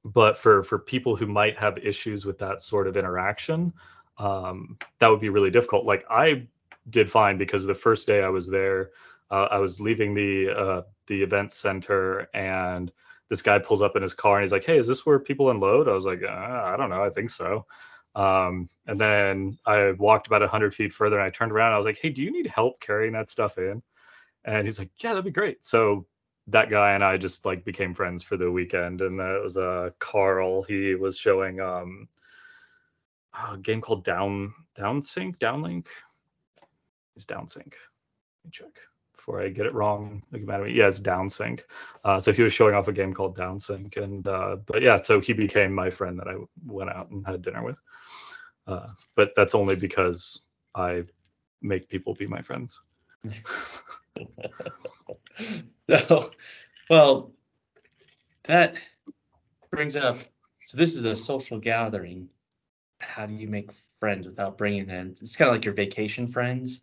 [0.04, 3.72] but for for people who might have issues with that sort of interaction,
[4.18, 5.84] um, that would be really difficult.
[5.84, 6.46] Like I
[6.90, 8.90] did fine because the first day I was there,
[9.30, 12.92] uh, I was leaving the uh, the event center and
[13.28, 15.50] this guy pulls up in his car and he's like, "Hey, is this where people
[15.50, 17.04] unload?" I was like, uh, "I don't know.
[17.04, 17.66] I think so."
[18.18, 21.72] Um, and then I walked about 100 feet further and I turned around.
[21.72, 23.80] I was like, hey, do you need help carrying that stuff in?
[24.44, 25.64] And he's like, yeah, that'd be great.
[25.64, 26.04] So
[26.48, 29.02] that guy and I just like became friends for the weekend.
[29.02, 30.64] And that was uh, Carl.
[30.64, 32.08] He was showing um,
[33.50, 35.86] a game called Down Downsync, Downlink.
[37.14, 37.56] It's Downsync.
[37.56, 38.80] Let me check
[39.14, 40.24] before I get it wrong.
[40.32, 41.60] Like, yeah, it's Downsync.
[42.04, 45.20] Uh, so he was showing off a game called Downsync, and uh, but yeah, so
[45.20, 47.78] he became my friend that I went out and had dinner with.
[48.68, 50.42] Uh, but that's only because
[50.74, 51.04] I
[51.62, 52.80] make people be my friends.
[55.90, 56.30] so,
[56.90, 57.32] well,
[58.44, 58.76] that
[59.70, 60.18] brings up.
[60.66, 62.28] So this is a social gathering.
[63.00, 65.08] How do you make friends without bringing them?
[65.10, 66.82] It's kind of like your vacation friends.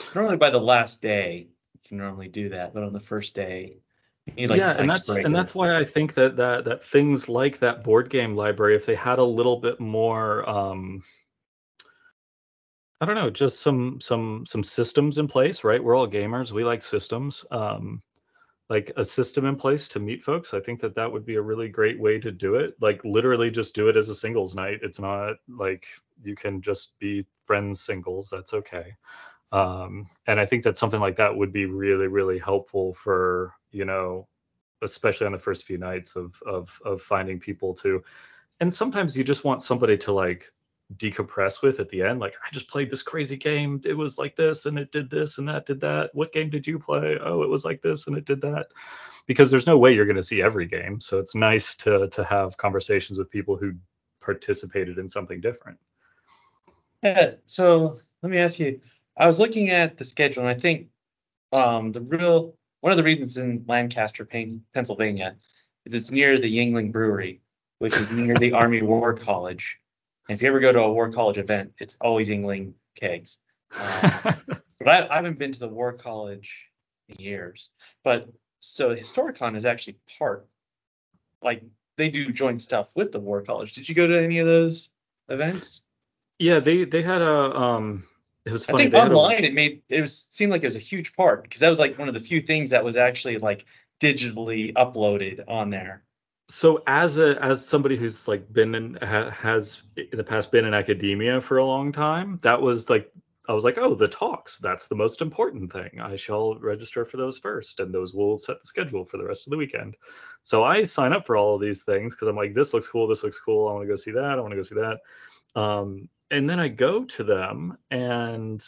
[0.00, 3.36] It's normally by the last day you can normally do that, but on the first
[3.36, 3.76] day,
[4.36, 7.58] you like yeah, and that's and that's why I think that that that things like
[7.60, 11.02] that board game library, if they had a little bit more, um,
[13.00, 15.82] I don't know, just some some some systems in place, right?
[15.82, 17.44] We're all gamers, we like systems.
[17.50, 18.02] Um,
[18.68, 21.42] like a system in place to meet folks i think that that would be a
[21.42, 22.74] really great way to do it.
[22.80, 24.78] Like literally just do it as a singles night.
[24.82, 25.86] It's not like
[26.22, 28.30] you can just be friends singles.
[28.30, 28.94] That's okay.
[29.52, 33.84] Um, and i think that something like that would be really really helpful for you
[33.84, 34.28] know
[34.82, 38.02] especially on the first few nights of of of finding people to
[38.60, 40.48] and sometimes you just want somebody to like
[40.96, 43.80] decompress with at the end like i just played this crazy game.
[43.84, 46.10] It was like this and it did this and that did that.
[46.14, 47.16] What game did you play?
[47.22, 48.68] Oh it was like this and it did that.
[49.26, 52.24] Because there's no way you're going to see every game so it's nice to to
[52.24, 53.74] have conversations with people who
[54.20, 55.78] participated in something different.
[57.02, 58.80] Yeah so let me ask you.
[59.16, 60.88] I was looking at the schedule and i think
[61.52, 65.36] um the real one of the reasons in lancaster pennsylvania
[65.84, 67.40] is it's near the Yuengling brewery
[67.78, 69.78] which is near the army war college
[70.30, 73.38] and if you ever go to a War College event, it's always Yuengling kegs.
[73.76, 74.36] Um,
[74.78, 76.66] but I, I, haven't been to the War College
[77.08, 77.68] in years.
[78.04, 80.46] But so Historicon is actually part,
[81.42, 81.64] like
[81.96, 83.72] they do joint stuff with the War College.
[83.72, 84.92] Did you go to any of those
[85.28, 85.82] events?
[86.38, 88.04] Yeah, they they had a um.
[88.44, 88.86] It was funny.
[88.86, 91.42] I think online a, it made it was seemed like it was a huge part
[91.42, 93.66] because that was like one of the few things that was actually like
[94.00, 96.04] digitally uploaded on there
[96.50, 100.64] so as a as somebody who's like been in ha, has in the past been
[100.64, 103.08] in academia for a long time that was like
[103.48, 106.00] i was like oh the talks that's the most important thing.
[106.00, 109.46] I shall register for those first and those will set the schedule for the rest
[109.46, 109.96] of the weekend.
[110.42, 113.06] So i sign up for all of these things because i'm like this looks cool
[113.06, 114.98] this looks cool i want to go see that i want to go see that.
[115.60, 118.60] Um, and then i go to them and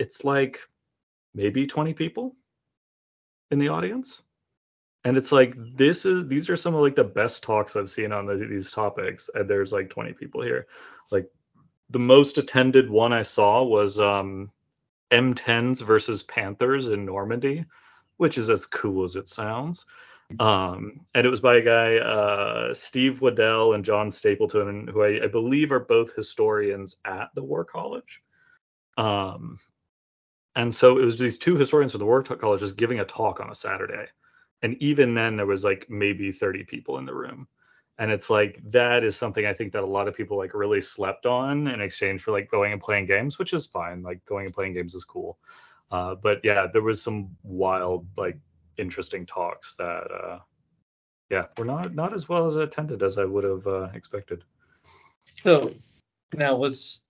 [0.00, 0.58] it's like
[1.32, 2.34] maybe 20 people
[3.52, 4.22] in the audience
[5.04, 8.12] and it's like this is these are some of like the best talks i've seen
[8.12, 10.66] on the, these topics and there's like 20 people here.
[11.10, 11.28] Like
[11.88, 14.50] the most attended one i saw was um
[15.10, 17.64] m10s versus panthers in normandy
[18.18, 19.86] which is as cool as it sounds.
[20.38, 25.24] Um and it was by a guy uh steve waddell and john stapleton who I,
[25.24, 28.22] I believe are both historians at the war college.
[28.98, 29.58] Um
[30.54, 33.40] and so it was these two historians from the war college just giving a talk
[33.40, 34.06] on a saturday
[34.62, 37.48] and even then there was like maybe 30 people in the room.
[37.98, 40.80] And it's like that is something i think that a lot of people like really
[40.80, 44.46] slept on in exchange for like going and playing games which is fine like going
[44.46, 45.38] and playing games is cool.
[45.90, 48.38] Uh, but yeah there was some wild like
[48.78, 50.38] interesting talks that uh,
[51.28, 54.44] yeah were not not as well as attended as i would have uh, expected.
[55.44, 55.74] So
[56.32, 57.00] now was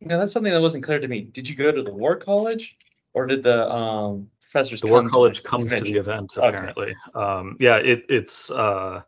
[0.00, 1.20] now that's something that wasn't clear to me.
[1.20, 2.76] Did you go to the war college?
[3.12, 4.80] Or did the um professors.
[4.80, 6.94] The War College comes to the event apparently.
[7.14, 7.24] Okay.
[7.24, 9.02] Um, yeah, it, it's uh,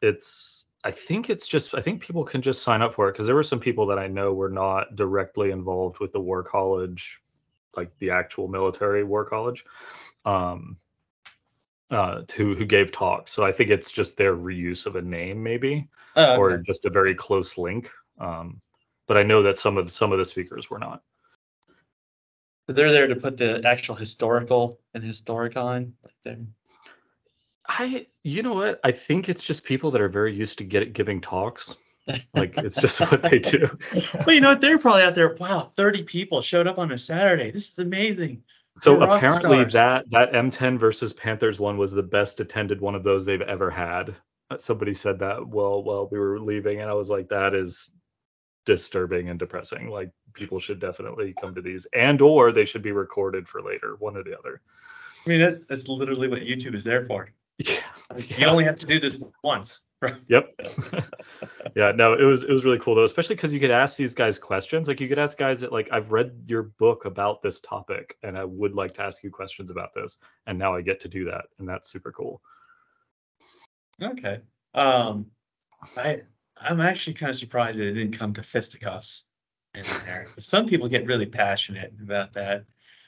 [0.00, 0.64] it's.
[0.84, 1.74] I think it's just.
[1.74, 3.98] I think people can just sign up for it because there were some people that
[3.98, 7.20] I know were not directly involved with the War College,
[7.76, 9.64] like the actual military War College,
[10.24, 10.76] um,
[11.90, 13.32] uh, to who gave talks.
[13.32, 16.36] So I think it's just their reuse of a name, maybe, oh, okay.
[16.36, 17.90] or just a very close link.
[18.18, 18.60] Um,
[19.06, 21.02] but I know that some of the, some of the speakers were not.
[22.66, 25.92] So they're there to put the actual historical and historicon.
[26.24, 26.38] Like
[27.66, 28.80] I, you know what?
[28.84, 31.76] I think it's just people that are very used to get giving talks.
[32.34, 33.68] Like it's just what they do.
[34.26, 34.60] well, you know what?
[34.60, 35.34] They're probably out there.
[35.38, 37.50] Wow, 30 people showed up on a Saturday.
[37.50, 38.42] This is amazing.
[38.78, 43.04] So They're apparently that that M10 versus Panthers one was the best attended one of
[43.04, 44.16] those they've ever had.
[44.50, 47.90] Uh, somebody said that well while we were leaving, and I was like, that is
[48.64, 49.88] disturbing and depressing.
[49.88, 53.96] Like people should definitely come to these, and or they should be recorded for later,
[53.98, 54.60] one or the other.
[55.24, 57.28] I mean, that, that's literally what YouTube is there for.
[57.58, 57.80] Yeah.
[58.16, 59.82] You only have to do this once.
[60.00, 60.16] Right?
[60.26, 60.60] Yep.
[61.76, 61.92] yeah.
[61.92, 64.38] No, it was it was really cool though, especially because you could ask these guys
[64.38, 64.88] questions.
[64.88, 68.36] Like you could ask guys that like I've read your book about this topic, and
[68.36, 71.26] I would like to ask you questions about this, and now I get to do
[71.26, 72.42] that, and that's super cool.
[74.02, 74.40] Okay.
[74.74, 75.26] Um,
[75.96, 76.22] I
[76.64, 79.24] I'm actually kind of surprised that it didn't come to fisticuffs
[79.74, 80.26] in there.
[80.38, 82.64] Some people get really passionate about that.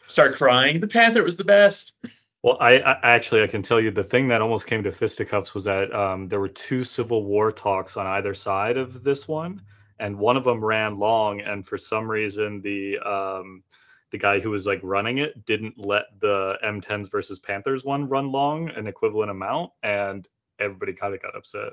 [0.07, 0.81] start crying.
[0.81, 1.95] The Panther was the best.
[2.43, 5.55] Well, I, I, actually I can tell you the thing that almost came to fisticuffs
[5.55, 9.63] was that um, there were two Civil War talks on either side of this one,
[9.99, 13.63] and one of them ran long, and for some reason the um,
[14.11, 18.31] the guy who was like running it didn't let the M10s versus Panthers one run
[18.31, 20.29] long an equivalent amount, and
[20.61, 21.73] everybody kind of got upset.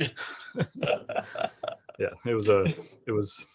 [1.98, 2.62] yeah, it was a
[3.06, 3.46] it was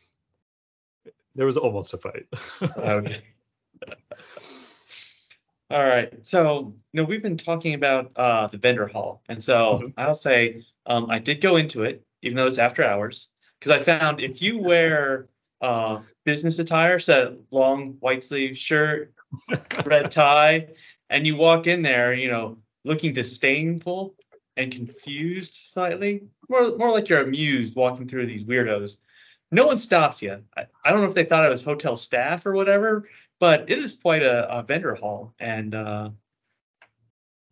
[1.36, 2.28] there was almost a fight.
[2.78, 3.22] okay.
[5.70, 6.26] All right.
[6.26, 9.24] So, you know, we've been talking about uh, the vendor hall.
[9.28, 9.88] And so mm-hmm.
[9.98, 13.30] I'll say um, I did go into it, even though it's after hours,
[13.60, 15.28] because I found if you wear
[15.62, 19.14] uh, business attire, so long white sleeve shirt,
[19.86, 20.68] red tie,
[21.10, 24.16] and you walk in there, you know, looking disdainful
[24.58, 28.97] and confused slightly, more, more like you're amused walking through these weirdos.
[29.51, 30.43] No one stops you.
[30.58, 33.08] I, I don't know if they thought I was hotel staff or whatever,
[33.39, 36.10] but it is quite a, a vendor hall, and uh,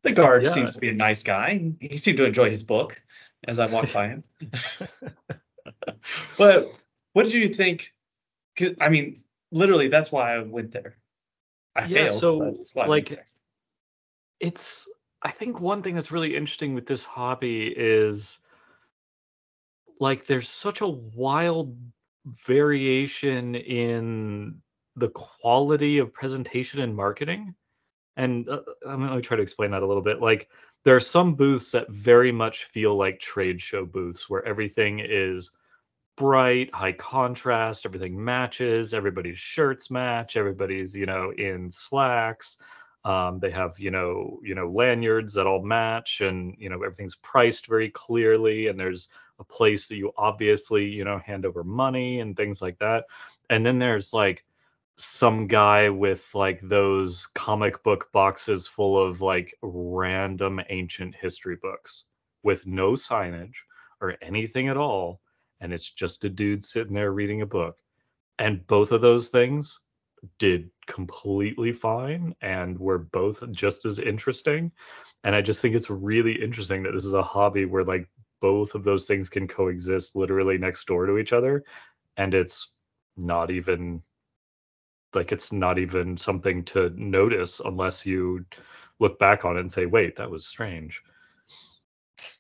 [0.04, 0.50] the guard yeah.
[0.50, 1.74] seems to be a nice guy.
[1.80, 3.02] He seemed to enjoy his book
[3.48, 4.24] as I walked by him.
[6.38, 6.74] but
[7.14, 7.94] what did you think?
[8.80, 10.98] I mean, literally, that's why I went there.
[11.76, 12.68] I yeah, failed.
[12.68, 13.26] So, like,
[14.40, 14.88] it's.
[15.24, 18.40] I think one thing that's really interesting with this hobby is
[20.00, 21.78] like there's such a wild
[22.26, 24.62] variation in
[24.96, 27.56] the quality of presentation and marketing.
[28.18, 30.22] And uh, I'm going to try to explain that a little bit.
[30.22, 30.50] Like
[30.84, 35.52] there are some booths that very much feel like trade show booths where everything is
[36.16, 42.58] bright, high contrast, everything matches, everybody's shirts match, everybody's, you know, in slacks.
[43.06, 47.16] Um, they have, you know, you know, lanyards that all match and, you know, everything's
[47.16, 52.22] priced very clearly and there's a place that you obviously, you know, hand over money
[52.22, 53.06] and things like that.
[53.50, 54.46] And then there's like
[54.98, 62.06] some guy with like those comic book boxes full of like random ancient history books
[62.44, 63.56] with no signage
[64.02, 65.20] or anything at all
[65.62, 67.78] and it's just a dude sitting there reading a book
[68.38, 69.80] and both of those things
[70.40, 74.72] did completely fine and were both just as interesting
[75.24, 78.10] and i just think it's really interesting that this is a hobby where like
[78.42, 81.64] both of those things can coexist literally next door to each other
[82.18, 82.74] and it's
[83.18, 84.02] not even
[85.16, 88.46] like it's not even something to notice unless you
[89.00, 91.02] look back on it and say, wait, that was strange.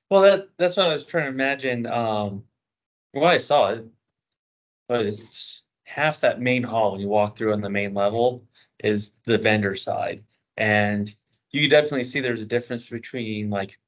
[0.09, 1.85] Well, that that's what I was trying to imagine.
[1.85, 2.43] Um,
[3.13, 3.85] well, I saw it,
[4.87, 8.43] but it's half that main hall when you walk through on the main level
[8.79, 10.23] is the vendor side,
[10.57, 11.13] and
[11.51, 13.79] you definitely see there's a difference between like,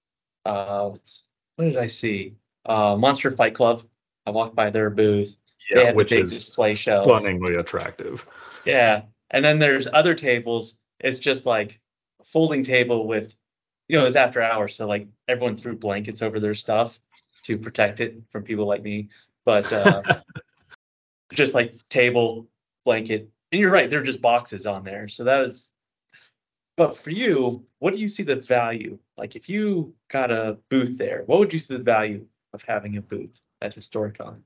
[0.46, 0.90] uh,
[1.56, 2.36] what did I see?
[2.66, 3.82] Uh, Monster Fight Club.
[4.26, 5.38] I walked by their booth.
[5.70, 7.22] Yeah, which the is display shelves.
[7.22, 8.26] stunningly attractive.
[8.66, 9.04] Yeah.
[9.32, 10.80] And then there's other tables.
[11.00, 11.80] It's just like
[12.20, 13.36] a folding table with,
[13.88, 14.76] you know, it's after hours.
[14.76, 17.00] So like everyone threw blankets over their stuff
[17.44, 19.10] to protect it from people like me.
[19.44, 20.04] But uh,
[21.36, 22.48] just like table,
[22.84, 23.30] blanket.
[23.52, 25.08] And you're right, they're just boxes on there.
[25.08, 25.72] So that is,
[26.78, 29.00] but for you, what do you see the value?
[29.18, 32.98] Like if you got a booth there, what would you see the value of having
[32.98, 34.42] a booth at Historicon?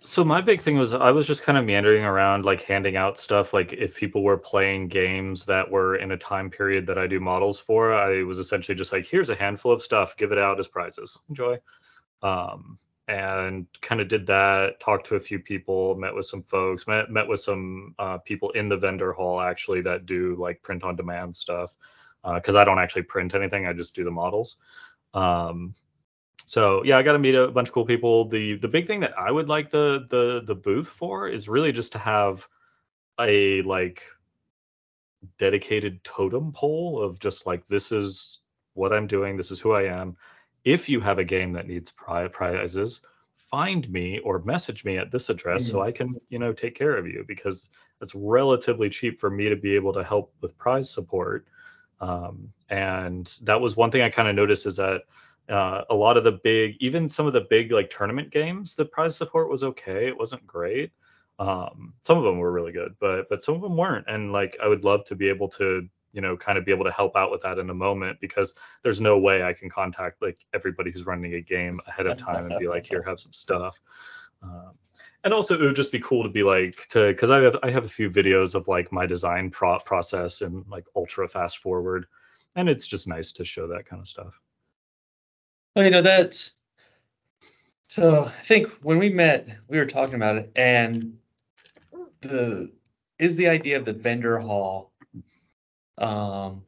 [0.00, 3.18] So my big thing was I was just kind of meandering around like handing out
[3.18, 7.06] stuff like if people were playing games that were in a time period that I
[7.06, 10.38] do models for, I was essentially just like here's a handful of stuff, give it
[10.38, 11.18] out as prizes.
[11.30, 11.58] Enjoy.
[12.22, 12.78] Um,
[13.08, 17.10] and kind of did that, talked to a few people, met with some folks, met
[17.10, 20.96] met with some uh, people in the vendor hall actually that do like print on
[20.96, 21.76] demand stuff
[22.34, 24.56] because uh, I don't actually print anything, I just do the models.
[25.12, 25.74] Um,
[26.46, 28.26] so yeah, I got to meet a bunch of cool people.
[28.28, 31.72] The the big thing that I would like the the the booth for is really
[31.72, 32.46] just to have
[33.20, 34.02] a like
[35.38, 38.40] dedicated totem pole of just like this is
[38.74, 40.16] what I'm doing, this is who I am.
[40.64, 43.00] If you have a game that needs prizes,
[43.36, 45.72] find me or message me at this address mm-hmm.
[45.72, 47.68] so I can, you know, take care of you because
[48.00, 51.46] it's relatively cheap for me to be able to help with prize support.
[52.00, 55.02] Um, and that was one thing I kind of noticed is that
[55.48, 58.84] uh, a lot of the big, even some of the big like tournament games, the
[58.84, 60.08] prize support was okay.
[60.08, 60.90] It wasn't great.
[61.38, 64.06] Um, some of them were really good, but but some of them weren't.
[64.08, 66.84] And like I would love to be able to you know kind of be able
[66.84, 70.22] to help out with that in the moment because there's no way I can contact
[70.22, 73.32] like everybody who's running a game ahead of time and be like here have some
[73.32, 73.80] stuff.
[74.42, 74.72] Um,
[75.24, 77.70] and also it would just be cool to be like to because I have I
[77.70, 82.06] have a few videos of like my design pro- process and like ultra fast forward,
[82.54, 84.40] and it's just nice to show that kind of stuff.
[85.74, 86.50] Well, you know that.
[87.88, 91.18] So I think when we met, we were talking about it, and
[92.20, 92.70] the
[93.18, 94.92] is the idea of the vendor hall
[95.98, 96.64] um,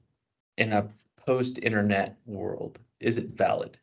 [0.56, 0.88] in a
[1.26, 2.78] post-internet world?
[3.00, 3.78] Is it valid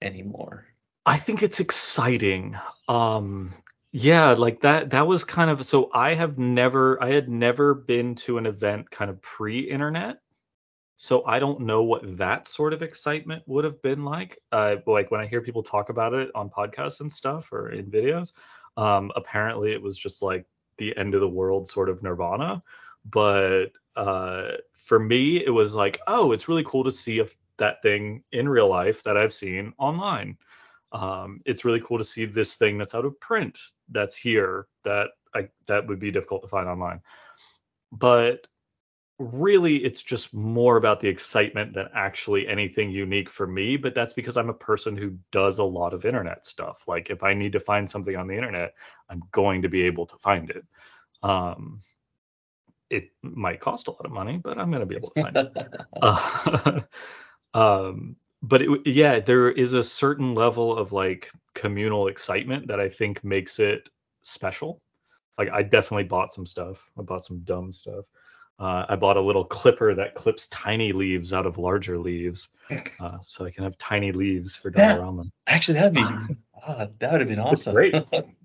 [0.00, 0.66] anymore?
[1.04, 2.56] I think it's exciting.
[2.88, 3.54] Um,
[3.90, 8.14] yeah, like that that was kind of so I have never I had never been
[8.16, 10.18] to an event kind of pre-internet.
[10.96, 14.38] So I don't know what that sort of excitement would have been like.
[14.52, 17.90] Uh, like when I hear people talk about it on podcasts and stuff or in
[17.90, 18.32] videos,
[18.76, 22.62] um, apparently it was just like the end of the world sort of nirvana.
[23.04, 24.52] But uh,
[24.82, 28.48] for me, it was like, oh, it's really cool to see if that thing in
[28.48, 30.36] real life that I've seen online.
[30.92, 33.58] Um, it's really cool to see this thing that's out of print
[33.88, 37.00] that's here that I that would be difficult to find online.
[37.90, 38.46] But
[39.18, 44.12] really it's just more about the excitement than actually anything unique for me but that's
[44.12, 47.52] because i'm a person who does a lot of internet stuff like if i need
[47.52, 48.74] to find something on the internet
[49.10, 50.64] i'm going to be able to find it
[51.22, 51.80] um,
[52.92, 55.36] it might cost a lot of money but i'm going to be able to find
[55.36, 55.52] it.
[56.02, 56.80] Uh,
[57.54, 62.88] um, but it, yeah there is a certain level of like communal excitement that i
[62.88, 63.88] think makes it
[64.22, 64.80] special.
[65.38, 66.90] Like i definitely bought some stuff.
[66.98, 68.04] I bought some dumb stuff.
[68.58, 72.50] Uh, I bought a little clipper that clips tiny leaves out of larger leaves,
[73.00, 75.24] uh, so I can have tiny leaves for diorama.
[75.46, 76.02] Actually, that'd be
[76.68, 77.74] oh, that would have been awesome.
[77.74, 77.94] great.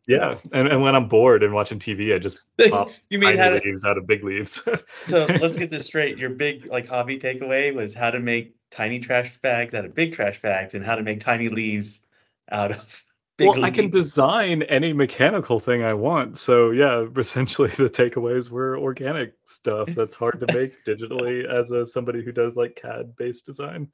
[0.07, 2.39] Yeah, and, and when I'm bored and watching TV, I just
[2.69, 4.61] pop you mean tiny leaves out of big leaves.
[5.05, 6.17] so let's get this straight.
[6.17, 10.13] Your big like hobby takeaway was how to make tiny trash bags out of big
[10.13, 12.05] trash bags, and how to make tiny leaves
[12.49, 13.03] out of
[13.35, 13.49] big.
[13.49, 13.67] well, leaps.
[13.67, 16.37] I can design any mechanical thing I want.
[16.37, 21.85] So yeah, essentially the takeaways were organic stuff that's hard to make digitally as a
[21.85, 23.89] somebody who does like CAD based design.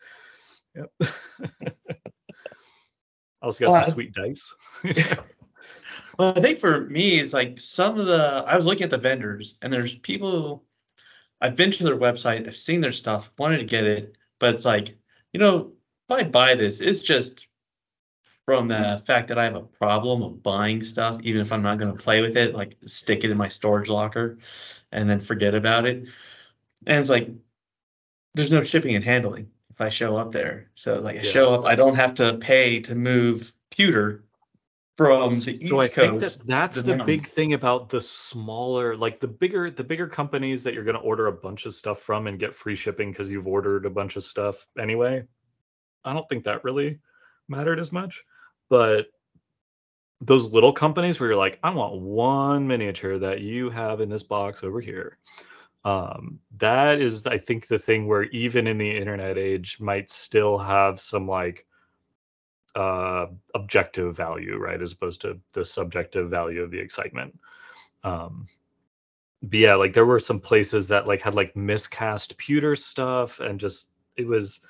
[0.75, 0.91] Yep.
[3.41, 4.55] I also got well, some I, sweet dice.
[6.17, 8.97] Well, I think for me, it's like some of the I was looking at the
[8.97, 10.63] vendors and there's people
[11.41, 14.65] I've been to their website, I've seen their stuff, wanted to get it, but it's
[14.65, 14.97] like,
[15.33, 15.73] you know,
[16.09, 17.47] if I buy this, it's just
[18.45, 21.77] from the fact that I have a problem of buying stuff, even if I'm not
[21.77, 24.37] going to play with it, like stick it in my storage locker
[24.91, 26.07] and then forget about it.
[26.85, 27.29] And it's like,
[28.35, 30.69] there's no shipping and handling if I show up there.
[30.75, 34.22] So it's like I show up, I don't have to pay to move pewter
[34.95, 36.47] from the so I Coast.
[36.47, 40.63] That that's the, the big thing about the smaller, like the bigger, the bigger companies
[40.63, 43.31] that you're going to order a bunch of stuff from and get free shipping because
[43.31, 45.23] you've ordered a bunch of stuff anyway.
[46.05, 46.99] I don't think that really
[47.47, 48.23] mattered as much
[48.73, 49.05] but
[50.21, 54.23] those little companies where you're like, I want one miniature that you have in this
[54.23, 55.19] box over here.
[55.85, 60.57] Um, that is, I think, the thing where even in the internet age might still
[60.57, 61.67] have some like
[62.75, 67.37] uh, objective value, right, as opposed to the subjective value of the excitement.
[68.03, 68.47] Um,
[69.43, 73.59] but yeah, like there were some places that like had like miscast pewter stuff and
[73.59, 74.61] just it was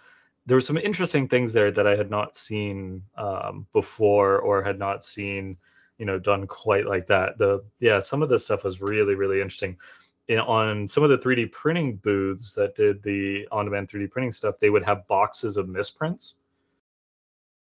[0.45, 4.77] there were some interesting things there that I had not seen um, before or had
[4.77, 5.57] not seen,
[5.97, 7.37] you know, done quite like that.
[7.37, 9.77] The yeah, some of this stuff was really really interesting.
[10.29, 14.57] In, on some of the 3D printing booths that did the on-demand 3D printing stuff,
[14.57, 16.35] they would have boxes of misprints,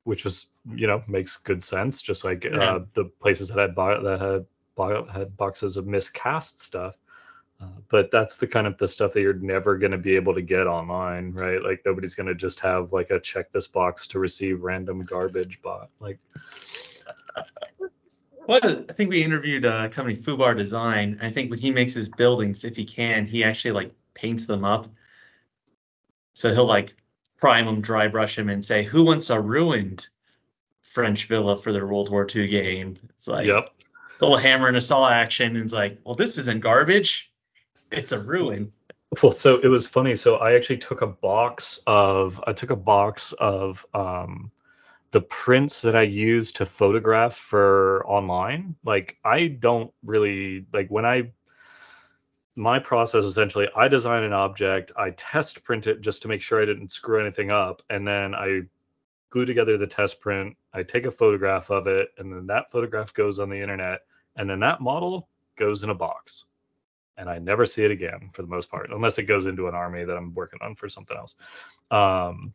[0.08, 2.00] which was you know makes good sense.
[2.00, 2.58] Just like yeah.
[2.58, 6.94] uh, the places that had that had had boxes of miscast stuff.
[7.60, 10.32] Uh, but that's the kind of the stuff that you're never going to be able
[10.32, 11.62] to get online, right?
[11.62, 15.60] Like nobody's going to just have like a check this box to receive random garbage
[15.60, 15.90] bot.
[16.00, 16.18] Like,
[18.46, 21.18] well, I think we interviewed a company Fubar Design.
[21.20, 24.64] I think when he makes his buildings, if he can, he actually like paints them
[24.64, 24.86] up.
[26.32, 26.94] So he'll like
[27.38, 30.08] prime them, dry brush them, and say, "Who wants a ruined
[30.82, 33.70] French villa for their World War II game?" It's like, yep.
[34.18, 37.28] The little hammer and a saw action, and it's like, well, this isn't garbage
[37.90, 38.72] it's a ruin.
[39.22, 40.16] Well, so it was funny.
[40.16, 44.50] So I actually took a box of I took a box of um,
[45.12, 48.76] the prints that I use to photograph for online.
[48.84, 51.32] Like I don't really like when I
[52.58, 56.60] my process essentially I design an object, I test print it just to make sure
[56.60, 58.62] I didn't screw anything up, and then I
[59.30, 63.14] glue together the test print, I take a photograph of it, and then that photograph
[63.14, 64.00] goes on the internet,
[64.36, 66.44] and then that model goes in a box
[67.18, 69.74] and I never see it again for the most part, unless it goes into an
[69.74, 71.34] army that I'm working on for something else.
[71.90, 72.54] Um,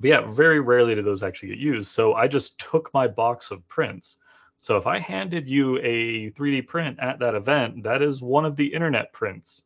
[0.00, 1.88] but yeah, very rarely do those actually get used.
[1.88, 4.16] So I just took my box of prints.
[4.58, 8.56] So if I handed you a 3D print at that event, that is one of
[8.56, 9.62] the internet prints.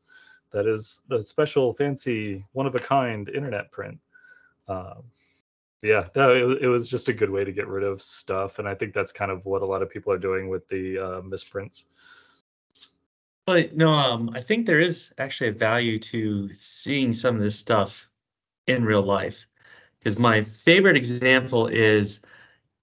[0.50, 3.98] That is the special, fancy, one of a kind internet print.
[4.68, 5.04] Um,
[5.80, 8.74] yeah, it, it, was just a good way to get rid of stuff, and I
[8.74, 11.86] think that's kind of what a lot of people are doing with the uh, misprints.
[13.46, 17.58] But no, um, I think there is actually a value to seeing some of this
[17.58, 18.08] stuff
[18.68, 19.46] in real life.
[19.98, 22.22] Because my favorite example is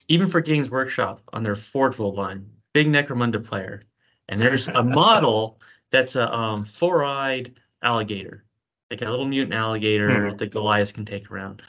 [0.09, 3.83] even for Games Workshop on their Forgeworld line, big Necromunda player,
[4.27, 8.43] and there's a model that's a um, four-eyed alligator,
[8.91, 10.37] like a little mutant alligator Hmm.
[10.37, 11.61] that Goliath can take around.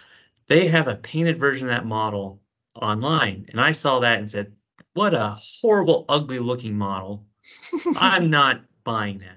[0.49, 2.41] They have a painted version of that model
[2.75, 4.53] online, and I saw that and said,
[4.95, 7.27] "What a horrible, ugly-looking model!
[7.97, 9.37] I'm not buying that."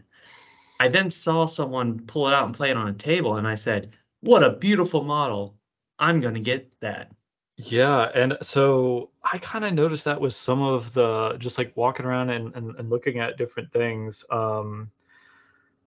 [0.80, 3.56] I then saw someone pull it out and play it on a table, and I
[3.56, 5.58] said, "What a beautiful model!
[5.99, 7.12] I'm gonna get that."
[7.56, 12.06] Yeah, and so I kind of noticed that with some of the just like walking
[12.06, 14.26] around and, and, and looking at different things.
[14.32, 14.89] Um,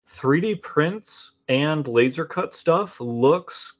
[0.07, 3.79] 3D prints and laser cut stuff looks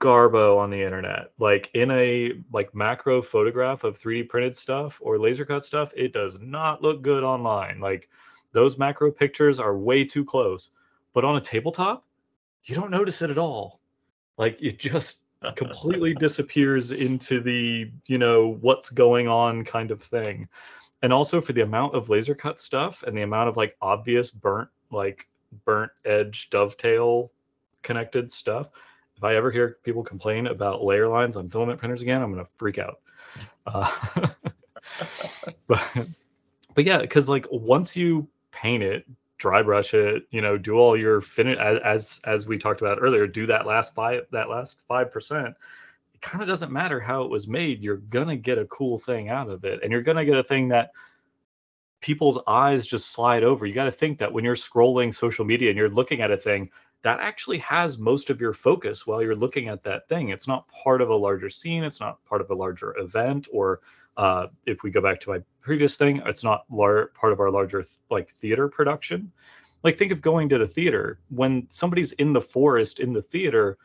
[0.00, 1.32] garbo on the internet.
[1.38, 6.12] Like in a like macro photograph of 3D printed stuff or laser cut stuff, it
[6.12, 7.78] does not look good online.
[7.80, 8.08] Like
[8.52, 10.72] those macro pictures are way too close.
[11.12, 12.04] But on a tabletop,
[12.64, 13.80] you don't notice it at all.
[14.36, 15.20] Like it just
[15.56, 20.48] completely disappears into the you know what's going on kind of thing.
[21.02, 24.30] And also for the amount of laser cut stuff and the amount of like obvious
[24.30, 25.26] burnt like
[25.64, 27.32] burnt edge dovetail
[27.82, 28.70] connected stuff
[29.16, 32.46] if i ever hear people complain about layer lines on filament printers again i'm gonna
[32.56, 33.00] freak out.
[33.66, 33.90] Uh,
[35.66, 36.08] but
[36.74, 39.06] but yeah because like once you paint it
[39.40, 43.26] dry brush it you know do all your finish as, as we talked about earlier
[43.26, 45.54] do that last five that last five percent.
[46.14, 49.30] It kind of doesn't matter how it was made you're gonna get a cool thing
[49.30, 49.80] out of it.
[49.82, 50.90] And you're gonna get a thing that
[52.00, 53.66] people's eyes just slide over.
[53.66, 56.36] You got to think that when you're scrolling social media and you're looking at a
[56.36, 56.70] thing
[57.02, 60.28] that actually has most of your focus while you're looking at that thing.
[60.28, 63.80] It's not part of a larger scene it's not part of a larger event or
[64.16, 67.50] uh, if we go back to my previous thing it's not lar- part of our
[67.50, 69.30] larger like theater production.
[69.82, 71.20] Like think of going to the theater.
[71.30, 73.78] When somebody's in the forest in the theater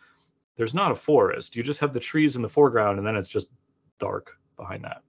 [0.57, 1.55] there's not a forest.
[1.55, 3.47] You just have the trees in the foreground and then it's just
[3.99, 5.03] dark behind that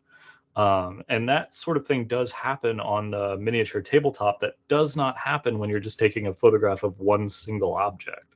[0.57, 5.17] um, and that sort of thing does happen on the miniature tabletop that does not
[5.17, 8.35] happen when you're just taking a photograph of one single object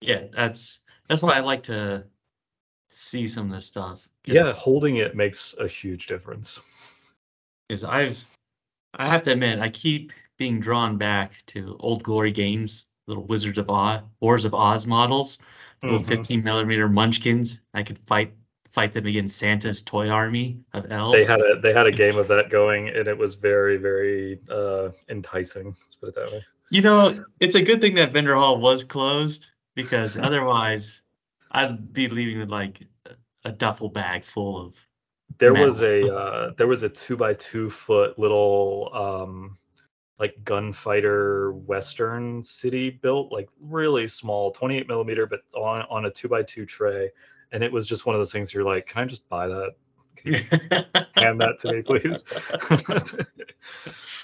[0.00, 2.04] Yeah, that's that's why I like to
[2.88, 4.08] see some of this stuff.
[4.26, 6.60] yeah holding it makes a huge difference
[7.68, 8.24] because I've
[8.94, 13.58] I have to admit I keep being drawn back to old glory games, little Wizards
[13.58, 15.38] of Oz, Wars of Oz models,
[15.82, 16.06] little Mhm.
[16.08, 17.62] 15 millimeter Munchkins.
[17.72, 18.34] I could fight
[18.72, 21.16] fight them against Santa's toy army of elves.
[21.18, 24.40] they had a they had a game of that going and it was very very
[24.50, 28.34] uh enticing let's put it that way You know, it's a good thing that vendor
[28.34, 31.02] hall was closed because otherwise
[31.50, 32.80] I'd be leaving with like
[33.44, 34.88] a duffel bag full of
[35.38, 35.68] there metal.
[35.68, 39.58] was a uh there was a two by two foot little um
[40.18, 46.28] like gunfighter western city built like really small 28 millimeter but on on a two
[46.28, 47.10] by two tray
[47.52, 49.72] and it was just one of those things you're like can i just buy that
[50.16, 50.40] can you
[51.22, 52.24] hand that to me please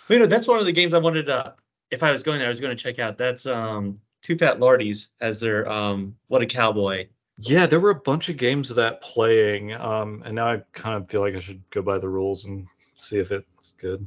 [0.08, 1.54] you know, that's one of the games I wanted to.
[1.90, 3.18] If I was going there, I was going to check out.
[3.18, 7.08] That's um, Two Fat Lardies as their um, What a Cowboy.
[7.36, 10.96] yeah there were a bunch of games of that playing um and now i kind
[10.96, 12.66] of feel like i should go buy the rules and
[12.96, 14.04] see if it's good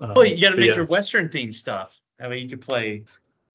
[0.00, 0.76] um, Well, you got to make yeah.
[0.76, 2.00] your Western themed stuff.
[2.18, 3.04] That way you could play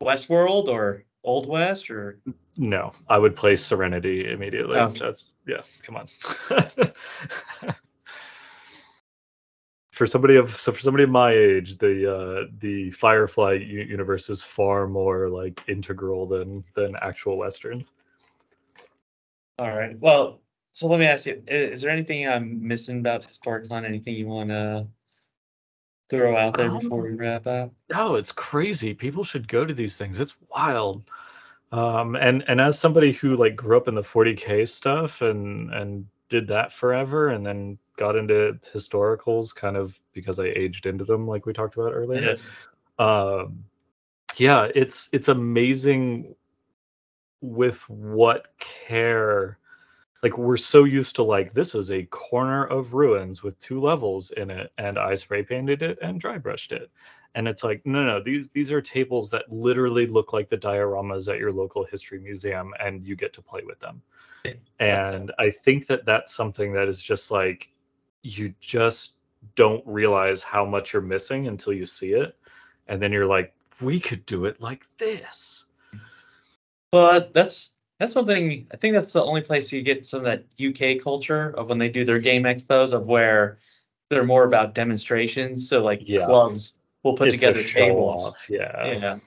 [0.01, 2.19] Westworld or Old West or.
[2.57, 4.77] No, I would play Serenity immediately.
[4.77, 4.89] Oh.
[4.89, 6.07] That's yeah, come on.
[9.91, 14.29] for somebody of so for somebody of my age, the uh the Firefly u- universe
[14.29, 17.91] is far more like integral than than actual westerns.
[19.59, 19.97] All right.
[19.99, 20.41] Well,
[20.73, 23.85] so let me ask you: Is there anything I'm missing about Historicon?
[23.85, 24.87] Anything you want to
[26.17, 27.71] throw out there before we wrap up?
[27.93, 28.93] Oh, it's crazy.
[28.93, 30.19] People should go to these things.
[30.19, 31.03] It's wild.
[31.71, 36.07] Um, and and as somebody who like grew up in the 40k stuff and and
[36.29, 41.27] did that forever, and then got into historicals kind of because I aged into them,
[41.27, 42.37] like we talked about earlier.
[42.99, 43.05] Yeah.
[43.05, 43.65] um,
[44.37, 46.35] yeah, it's it's amazing
[47.41, 49.57] with what care.
[50.23, 54.31] Like we're so used to like this is a corner of ruins with two levels
[54.31, 56.89] in it, and I spray painted it and dry brushed it,
[57.35, 61.31] and it's like no no these these are tables that literally look like the dioramas
[61.31, 64.01] at your local history museum, and you get to play with them.
[64.79, 67.69] And I think that that's something that is just like
[68.21, 69.15] you just
[69.55, 72.35] don't realize how much you're missing until you see it.
[72.87, 75.65] And then you're like we could do it like this.
[76.91, 77.72] Well, that's
[78.03, 78.67] that's something.
[78.73, 81.77] I think that's the only place you get some of that UK culture of when
[81.77, 83.59] they do their game expos of where
[84.09, 85.69] they're more about demonstrations.
[85.69, 86.25] So like Yeah.
[86.25, 88.27] clubs we'll put It's together tables.
[88.27, 88.87] off, Yeah.
[88.87, 89.19] Yeah.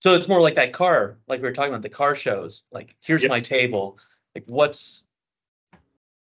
[0.00, 2.64] So it's more like that car, like we were talking about the car shows.
[2.70, 3.30] Like, here's Yep.
[3.30, 3.98] my table.
[4.34, 5.04] Like, what's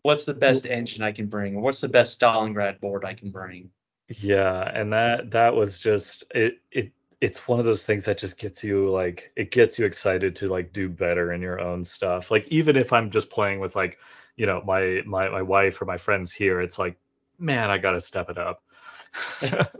[0.02, 3.30] what's the best engine I can bring, or what's the best Stalingrad board I can
[3.30, 3.70] bring?
[4.08, 6.92] Yeah, and that that was just it it
[7.22, 10.48] it's one of those things that just gets you like it gets you excited to
[10.48, 12.32] like do better in your own stuff.
[12.32, 14.00] Like even if I'm just playing with like,
[14.38, 16.98] you know, my my my wife or my friends here, it's like,
[17.40, 18.64] man, I got to step it up.
[19.52, 19.72] Let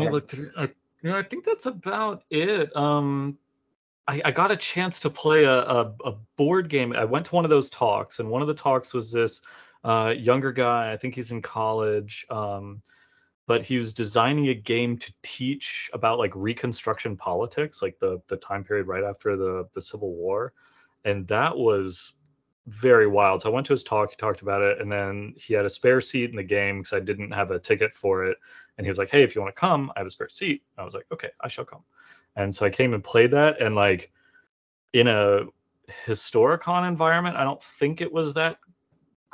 [0.00, 0.08] me Yeah.
[0.08, 0.50] look through.
[0.56, 0.66] Uh,
[1.02, 2.74] you know, I think that's about it.
[2.76, 3.38] Um,
[4.08, 6.92] I, I got a chance to play a, a, a board game.
[6.94, 9.42] I went to one of those talks, and one of the talks was this
[9.84, 10.92] uh, younger guy.
[10.92, 12.82] I think he's in college, um,
[13.46, 18.36] but he was designing a game to teach about like Reconstruction politics, like the the
[18.36, 20.52] time period right after the the Civil War,
[21.04, 22.14] and that was
[22.66, 23.42] very wild.
[23.42, 24.10] So I went to his talk.
[24.10, 26.94] He talked about it, and then he had a spare seat in the game because
[26.94, 28.38] I didn't have a ticket for it
[28.76, 30.62] and he was like, "Hey, if you want to come, I have a spare seat."
[30.76, 31.84] And I was like, "Okay, I shall come."
[32.36, 34.10] And so I came and played that, and like
[34.92, 35.44] in a
[36.06, 38.58] historicon environment, I don't think it was that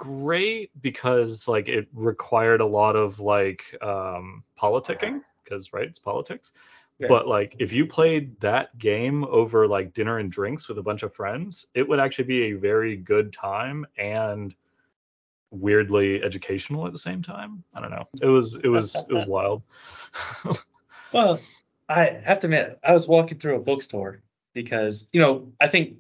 [0.00, 6.52] great because like it required a lot of like um politicking because right, it's politics.
[6.98, 7.08] Yeah.
[7.08, 11.02] But like if you played that game over like dinner and drinks with a bunch
[11.02, 14.54] of friends, it would actually be a very good time and
[15.50, 17.62] weirdly educational at the same time.
[17.74, 18.08] I don't know.
[18.22, 19.62] It was it was it was wild.
[21.12, 21.40] Well,
[21.88, 24.22] I have to admit, I was walking through a bookstore
[24.52, 25.96] because, you know, I think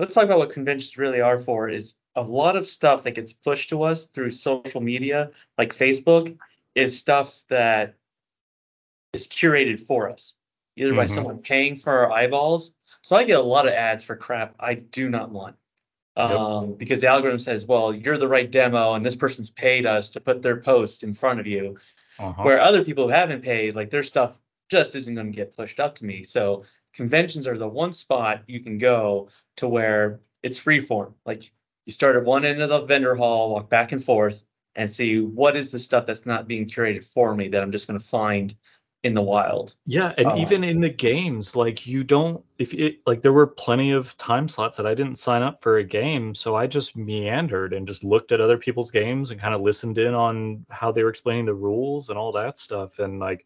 [0.00, 3.32] let's talk about what conventions really are for is a lot of stuff that gets
[3.32, 6.36] pushed to us through social media, like Facebook,
[6.74, 7.94] is stuff that
[9.12, 10.36] is curated for us,
[10.76, 11.10] either by Mhm.
[11.10, 12.74] someone paying for our eyeballs.
[13.02, 15.56] So I get a lot of ads for crap I do not want.
[16.16, 16.30] Yep.
[16.30, 20.10] Um, because the algorithm says, well, you're the right demo, and this person's paid us
[20.10, 21.78] to put their post in front of you
[22.18, 22.42] Uh-huh.
[22.42, 24.38] where other people who haven't paid, like their stuff
[24.68, 26.22] just isn't going to get pushed up to me.
[26.22, 31.14] So conventions are the one spot you can go to where it's free form.
[31.24, 31.50] Like
[31.86, 34.42] you start at one end of the vendor hall, walk back and forth,
[34.74, 37.86] and see what is the stuff that's not being curated for me that I'm just
[37.86, 38.54] going to find
[39.02, 39.74] in the wild.
[39.84, 43.48] Yeah, and Uh, even in the games, like you don't if it like there were
[43.48, 46.96] plenty of time slots that I didn't sign up for a game, so I just
[46.96, 50.92] meandered and just looked at other people's games and kind of listened in on how
[50.92, 53.00] they were explaining the rules and all that stuff.
[53.00, 53.44] And like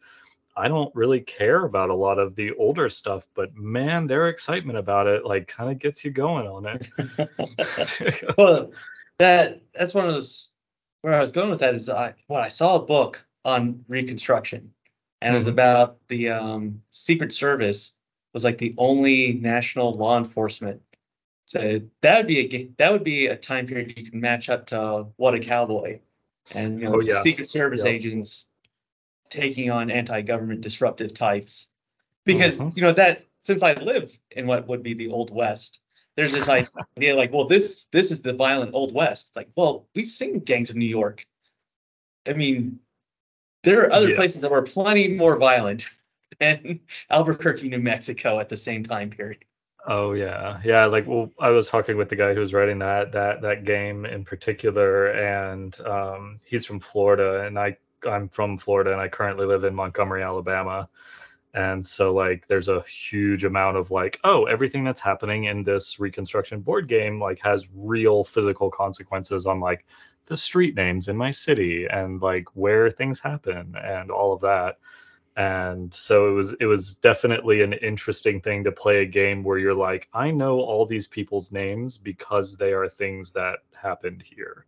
[0.56, 4.78] I don't really care about a lot of the older stuff, but man, their excitement
[4.78, 8.34] about it like kind of gets you going on it.
[8.38, 8.72] well,
[9.18, 10.50] that that's one of those
[11.02, 14.72] where I was going with that is I well I saw a book on Reconstruction,
[15.20, 15.50] and it was Mhm.
[15.50, 17.92] about the um, Secret Service
[18.32, 20.82] was like the only national law enforcement.
[21.44, 24.66] So that would be a that would be a time period you can match up
[24.68, 26.00] to What a Cowboy,
[26.54, 27.20] and you know Oh, yeah.
[27.20, 27.92] Secret Service Yep.
[27.92, 28.46] agents
[29.30, 31.68] taking on anti-government disruptive types,
[32.24, 32.76] because Mhm.
[32.76, 35.80] you know that since I live in what would be the Old West,
[36.16, 39.28] there's this idea like, well, this this is the violent Old West.
[39.28, 41.26] It's like, well, we've seen gangs of New York.
[42.26, 42.80] I mean,
[43.62, 44.16] there are other Yeah.
[44.16, 45.86] places that were plenty more violent
[46.40, 49.44] than Albuquerque, New Mexico at the same time period.
[49.88, 50.86] Oh yeah, yeah.
[50.86, 54.04] Like, well, I was talking with the guy who was writing that that that game
[54.04, 57.76] in particular, and um, he's from Florida, and I
[58.06, 60.88] I'm from Florida, and I currently live in Montgomery, Alabama,
[61.56, 65.98] and so like, there's a huge amount of like, oh, everything that's happening in this
[65.98, 69.86] Reconstruction board game like has real physical consequences on like
[70.26, 74.78] the street names in my city and like where things happen and all of that.
[75.36, 79.58] And so it was it was definitely an interesting thing to play a game where
[79.58, 84.64] you're like i know all these people's names because they are things that happened here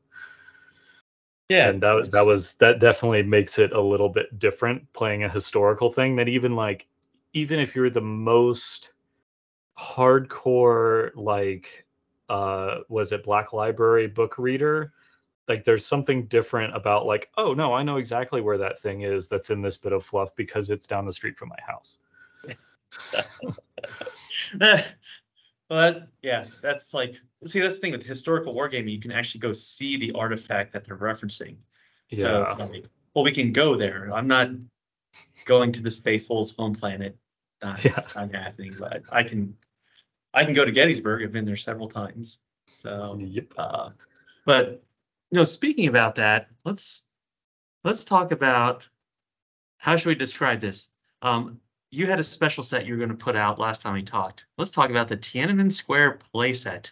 [1.49, 5.25] Yeah, and that was that was that definitely makes it a little bit different playing
[5.25, 6.87] a historical thing that even like
[7.33, 8.93] even if you're the most
[9.79, 11.87] hardcore like
[12.29, 14.93] uh was it black library book reader?
[15.49, 19.29] Like there's something different about like oh no i know exactly where that thing is
[19.29, 22.01] that's in this bit of fluff because it's down the street from my house
[25.69, 27.15] well, that- yeah, that's like
[27.45, 28.91] see that's the thing with historical wargaming.
[28.93, 31.57] You can actually go see the artifact that they're referencing.
[32.17, 34.11] So yeah it's like, well, we can go there.
[34.13, 34.51] I'm not
[35.45, 37.17] going to the Space Wolves' home planet.
[37.63, 37.93] Not, Yeah.
[37.97, 39.57] It's not happening, but I can
[40.35, 41.23] I can go to Gettysburg.
[41.23, 42.41] I've been there several times.
[42.71, 43.91] So yep uh,
[44.45, 44.83] but
[45.31, 47.05] you know, speaking about that, let's
[47.85, 48.89] let's talk about
[49.77, 50.91] how should we describe this?
[51.23, 51.61] Um,
[51.91, 54.47] you had a special set you were going to put out last time we talked.
[54.57, 56.91] Let's talk about the Tiananmen Square playset.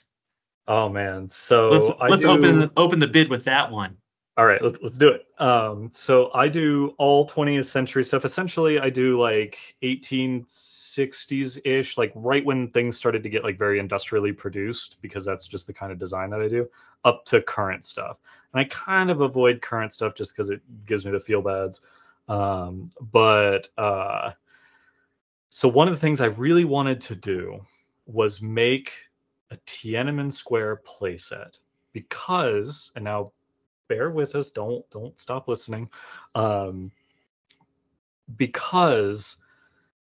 [0.69, 3.97] oh man so Let's I let's do- open the, open the bid with that one.
[4.39, 5.25] All right, let's, let's do it.
[5.41, 8.23] Um, so I do all 20th century stuff.
[8.27, 13.79] Essentially, I do like 1860s ish, like right when things started to get like very
[13.79, 16.69] industrially produced, because that's just the kind of design that I do,
[17.07, 18.19] up to current stuff.
[18.53, 21.81] And I kind of avoid current stuff just because it gives me the feel bads.
[22.29, 24.33] Um, but uh,
[25.51, 27.61] so one of the things I really wanted to do
[28.07, 28.93] was make
[29.51, 31.59] a Tiananmen Square playset
[31.93, 33.33] because, and now
[33.89, 35.89] bear with us don't don't stop listening
[36.35, 36.91] um,
[38.37, 39.37] because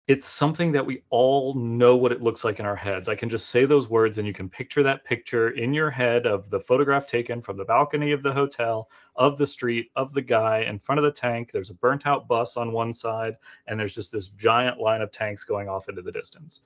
[0.08, 3.08] it's something that we all know what it looks like in our heads.
[3.08, 6.26] I can just say those words and you can picture that picture in your head
[6.26, 10.20] of the photograph taken from the balcony of the hotel, of the street, of the
[10.20, 11.52] guy in front of the tank.
[11.52, 13.36] There's a burnt out bus on one side,
[13.68, 16.62] and there's just this giant line of tanks going off into the distance.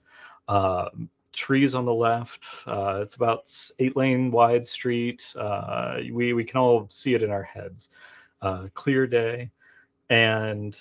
[0.49, 2.47] Um, trees on the left.
[2.66, 5.30] Uh, it's about eight lane wide street.
[5.39, 7.91] Uh, we we can all see it in our heads.
[8.41, 9.51] Uh, clear day,
[10.09, 10.78] and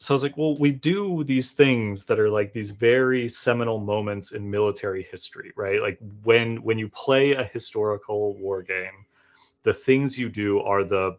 [0.00, 3.78] so I was like, well, we do these things that are like these very seminal
[3.78, 5.82] moments in military history, right?
[5.82, 9.04] Like when when you play a historical war game,
[9.62, 11.18] the things you do are the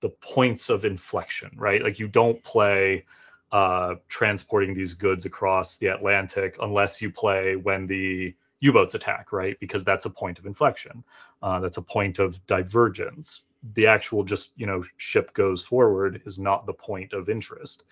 [0.00, 1.82] the points of inflection, right?
[1.82, 3.04] Like you don't play
[3.52, 9.58] uh, transporting these goods across the Atlantic unless you play when the U-boats attack, right?
[9.60, 11.04] Because that's a point of inflection.
[11.42, 13.42] Uh, that's a point of divergence.
[13.72, 17.84] The actual just you know ship goes forward is not the point of interest.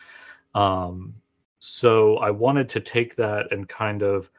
[0.54, 1.14] Um,
[1.58, 4.30] so I wanted to take that and kind of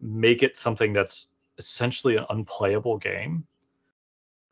[0.00, 1.26] make it something that's
[1.58, 3.46] essentially an unplayable game,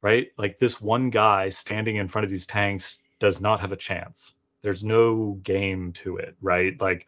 [0.01, 0.28] right?
[0.38, 4.32] Like this one guy standing in front of these tanks does not have a chance
[4.62, 6.78] there's no game to it, right?
[6.80, 7.07] Like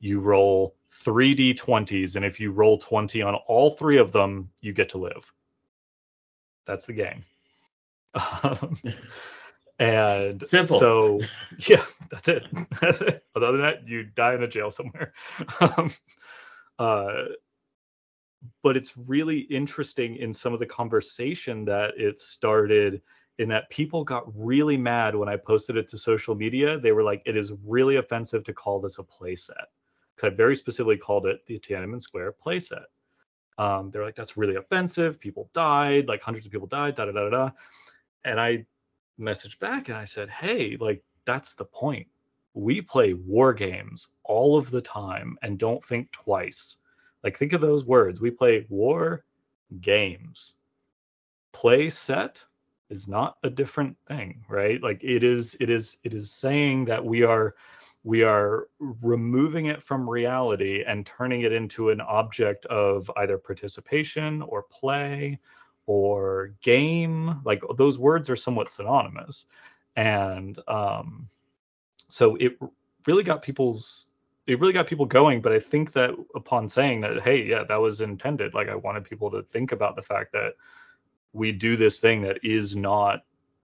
[0.00, 4.72] you roll three d20s, and if you roll 20 on all three of them, you
[4.72, 5.32] get to live.
[6.66, 7.24] That's the game.
[8.42, 8.78] Um,
[9.78, 10.78] and simple.
[10.78, 11.18] So
[11.68, 12.46] yeah, that's it.
[12.80, 13.24] That's it.
[13.34, 15.12] Other than that, you die in a jail somewhere.
[15.60, 15.92] Um,
[16.78, 17.24] uh,
[18.62, 23.02] but it's really interesting in some of the conversation that it started
[23.38, 26.78] in that people got really mad when I posted it to social media.
[26.78, 29.66] They were like, it is really offensive to call this a playset.
[30.14, 32.84] Because I very specifically called it the Tiananmen Square playset.
[33.58, 35.18] Um, they're like, that's really offensive.
[35.18, 37.50] People died, like hundreds of people died, da da da da.
[38.24, 38.66] And I
[39.18, 42.06] messaged back and I said, hey, like, that's the point.
[42.54, 46.78] We play war games all of the time and don't think twice.
[47.22, 48.20] Like, think of those words.
[48.20, 49.24] We play war
[49.80, 50.54] games.
[51.52, 52.44] Play set
[52.90, 54.82] is not a different thing, right?
[54.82, 57.54] Like it is it is it is saying that we are
[58.02, 64.42] we are removing it from reality and turning it into an object of either participation
[64.42, 65.38] or play
[65.86, 69.46] or game like those words are somewhat synonymous
[69.96, 71.28] and um,
[72.08, 72.58] so it
[73.06, 74.10] really got people's
[74.46, 77.76] it really got people going but i think that upon saying that hey yeah that
[77.76, 80.54] was intended like i wanted people to think about the fact that
[81.32, 83.24] we do this thing that is not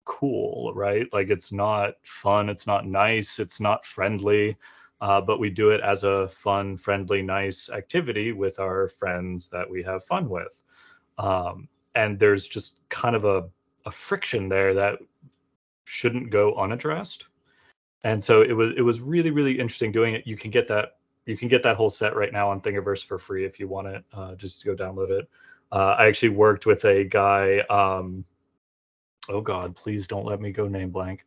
[0.06, 1.12] cool, right?
[1.12, 4.56] Like it's not fun, it's not nice, it's not friendly,
[5.02, 9.70] uh, but we do it as a fun, friendly, nice activity with our friends that
[9.70, 10.64] we have fun with.
[11.18, 13.50] Um, and there's just kind of a,
[13.86, 15.00] a friction there that
[15.86, 17.26] shouldn't go unaddressed.
[18.04, 20.28] And so it was it was really really interesting doing it.
[20.28, 23.18] You can get that you can get that whole set right now on Thingiverse for
[23.18, 24.04] free if you want it.
[24.14, 25.30] Uh, just go download it.
[25.72, 27.60] Uh, I actually worked with a guy.
[27.62, 28.26] Um,
[29.28, 31.26] oh God, please don't let me go name blank.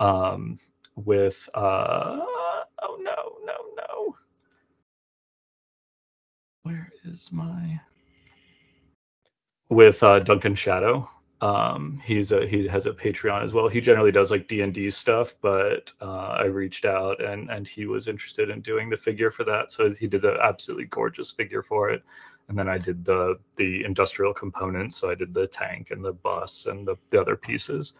[0.00, 0.58] Um,
[0.96, 2.18] with uh,
[2.82, 4.16] oh no, no, no.
[6.62, 7.80] Where is my?
[9.68, 11.10] With uh, Duncan Shadow.
[11.42, 13.68] Um, he's a he has a Patreon as well.
[13.68, 17.68] He generally does like D and D stuff, but uh, I reached out and and
[17.68, 21.30] he was interested in doing the figure for that, so he did an absolutely gorgeous
[21.30, 22.02] figure for it
[22.48, 24.96] and then I did the the industrial components.
[24.96, 27.94] So I did the tank and the bus and the, the other pieces.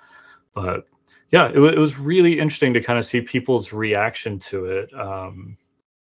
[0.55, 0.87] But
[1.31, 5.57] yeah, it, it was really interesting to kind of see people's reaction to it um,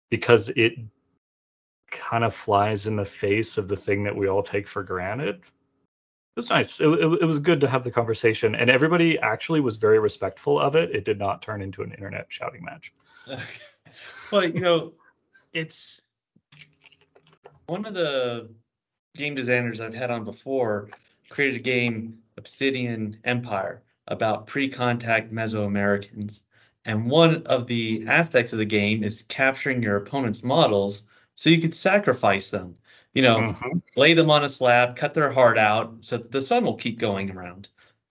[0.10, 0.74] because it
[1.98, 5.36] kind of flies in the face of the thing that we all take for granted.
[5.36, 6.80] It was nice.
[6.80, 10.60] It, it, it was good to have the conversation, and everybody actually was very respectful
[10.60, 10.96] of it.
[10.96, 12.94] It did not turn into an internet shouting match.
[14.32, 14.94] well, you know,
[15.54, 16.02] it's
[17.66, 18.50] one of the
[19.16, 20.90] game designers I've had on before
[21.30, 26.42] created a game, Obsidian Empire, about pre-contact Mesoamericans.
[26.86, 31.04] And one of the aspects of the game is capturing your opponent's models
[31.38, 32.76] so you could sacrifice them.
[33.14, 33.78] You know, mm-hmm.
[33.96, 37.00] lay them on a slab, cut their heart out so that the sun will keep
[37.00, 37.70] going around.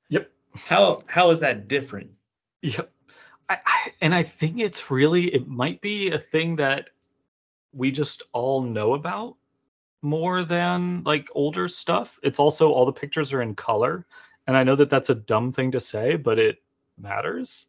[0.08, 0.30] Yep.
[0.54, 2.12] How how is that different?
[2.62, 2.82] Yeah,
[3.48, 6.90] I, I, and I think it's really it might be a thing that
[7.72, 9.36] we just all know about
[10.02, 12.18] more than like older stuff.
[12.22, 14.06] It's also all the pictures are in color,
[14.46, 16.62] and I know that that's a dumb thing to say, but it
[16.98, 17.66] matters,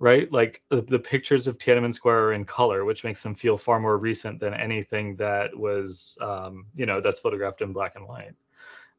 [0.00, 0.32] right?
[0.32, 3.78] Like the, the pictures of Tiananmen Square are in color, which makes them feel far
[3.78, 8.32] more recent than anything that was, um, you know, that's photographed in black and white.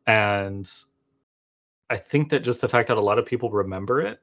[0.05, 0.71] And
[1.89, 4.21] I think that just the fact that a lot of people remember it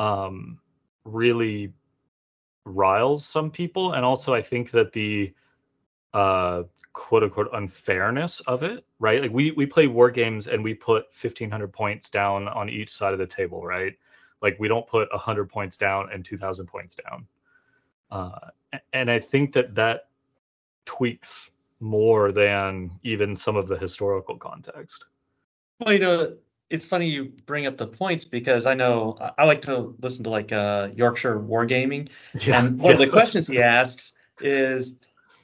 [0.00, 0.58] um,
[1.04, 1.72] really
[2.64, 5.32] riles some people, and also I think that the
[6.12, 9.22] uh, quote unquote unfairness of it, right?
[9.22, 13.12] Like we we play war games and we put 1500 points down on each side
[13.12, 13.94] of the table, right?
[14.42, 17.26] Like we don't put 100 points down and 2000 points down.
[18.10, 18.50] Uh,
[18.92, 20.08] and I think that that
[20.84, 25.04] tweaks more than even some of the historical context.
[25.80, 26.36] Well, you know,
[26.68, 30.30] it's funny you bring up the points because I know I like to listen to
[30.30, 32.08] like uh, Yorkshire Wargaming,
[32.40, 34.98] yeah, and one yeah, of the questions he asks is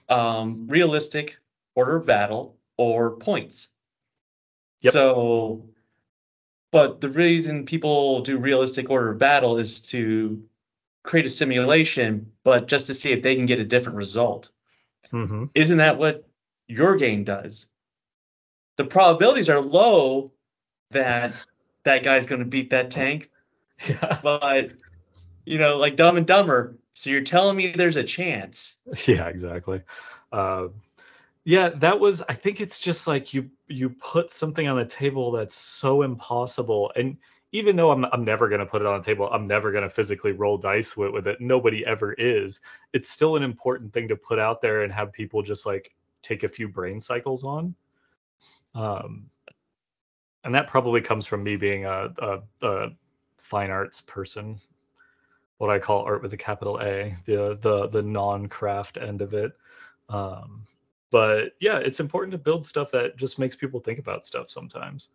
[0.09, 1.39] um, realistic
[1.75, 3.69] order of battle or points.
[4.83, 4.93] Yep.
[4.93, 5.69] So,
[6.71, 10.43] but the reason people do realistic order of battle is to
[11.03, 14.51] create a simulation, but just to see if they can get a different result.
[15.13, 15.45] Mm-hmm.
[15.55, 16.29] Isn't that what
[16.67, 17.67] your game does?
[18.77, 20.33] The probabilities are low
[20.91, 21.33] that
[21.85, 23.31] that guy's going to beat that tank.
[23.87, 24.21] Yeah.
[24.23, 24.71] But
[25.45, 26.79] you know, like Dumb and Dumber.
[26.95, 28.77] So you're telling me there's a chance?
[29.07, 29.83] Yeah, exactly.
[30.33, 30.69] Uh,
[31.47, 32.23] yeah, that was.
[32.29, 36.91] I think it's just like you you put something on the table that's so impossible,
[36.97, 37.17] and
[37.53, 40.33] even though I'm I'm never gonna put it on the table, I'm never gonna physically
[40.33, 41.41] roll dice with, with it.
[41.41, 42.59] Nobody ever is.
[42.93, 46.43] It's still an important thing to put out there and have people just like take
[46.43, 47.77] a few brain cycles on.
[48.75, 49.31] Um,
[50.43, 52.89] and that probably comes from me being a, a, a
[53.39, 54.61] fine arts person
[55.59, 59.53] what I call art with a capital A, the the the non-craft end of it.
[60.09, 60.67] Um,
[61.11, 65.11] but yeah, it's important to build stuff that just makes people think about stuff sometimes,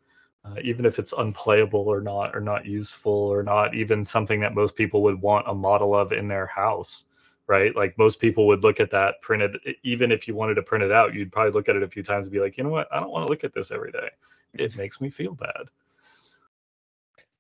[0.46, 4.56] uh, even if it's unplayable or not, or not useful, or not even something that
[4.56, 7.06] most people would want a model of in their house,
[7.48, 7.76] right?
[7.76, 10.92] Like most people would look at that printed, even if you wanted to print it
[10.92, 12.88] out, you'd probably look at it a few times and be like, you know what,
[12.92, 14.10] I don't want to look at this every day
[14.54, 15.70] it makes me feel bad.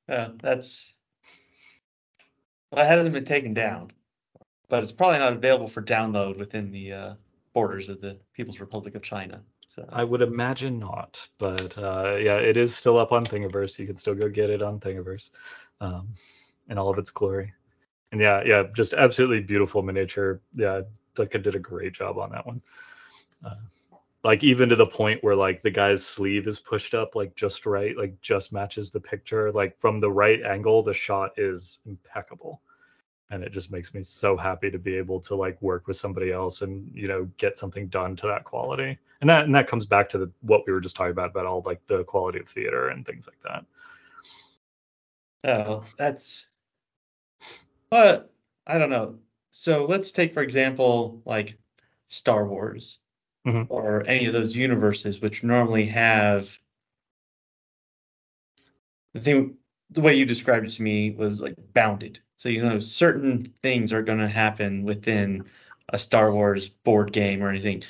[0.07, 0.93] Yeah, that's
[2.71, 3.91] well, it hasn't been taken down,
[4.69, 7.13] but it's probably not available for download within the uh,
[7.53, 9.41] borders of the People's Republic of China.
[9.67, 13.79] So I would imagine not, but uh, yeah, it is still up on Thingiverse.
[13.79, 15.29] You can still go get it on Thingiverse,
[15.79, 16.09] um,
[16.69, 17.53] in all of its glory.
[18.11, 20.41] And yeah, yeah, just absolutely beautiful miniature.
[20.53, 20.81] Yeah,
[21.15, 22.61] Dutka did a great job on that one.
[23.45, 23.55] Uh,
[24.23, 27.65] like even to the point where like the guy's sleeve is pushed up like just
[27.65, 32.61] right like just matches the picture like from the right angle the shot is impeccable
[33.31, 36.31] and it just makes me so happy to be able to like work with somebody
[36.31, 38.97] else and you know get something done to that quality.
[39.21, 41.45] And that and that comes back to the, what we were just talking about about
[41.45, 43.65] all like the quality of theater and things like that.
[45.43, 46.47] Oh that's
[47.89, 48.31] but
[48.67, 49.17] i don't know.
[49.49, 51.57] So let's take for example like
[52.09, 52.99] star wars
[53.47, 53.63] mm-hmm.
[53.69, 56.57] or any of those universes which normally have
[59.13, 59.55] the thing
[59.89, 63.93] the way you described it to me was like bounded so you know certain things
[63.93, 65.43] are going to happen within
[65.89, 67.83] a star wars board game or anything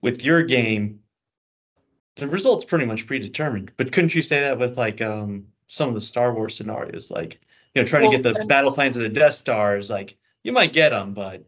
[0.00, 0.98] with your game
[2.16, 5.94] the result's pretty much predetermined but couldn't you say that with like um some of
[5.94, 7.40] the star wars scenarios like
[7.76, 10.50] you know trying well, to get the battle plans of the death stars like you
[10.50, 11.44] might get them but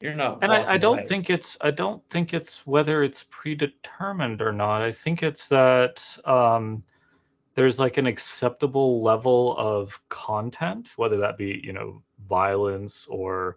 [0.00, 0.38] you're not.
[0.40, 1.06] And I, I don't away.
[1.06, 1.58] think it's.
[1.60, 4.80] I don't think it's whether it's predetermined or not.
[4.80, 6.82] I think it's that um,
[7.54, 13.56] there's like an acceptable level of content, whether that be you know violence or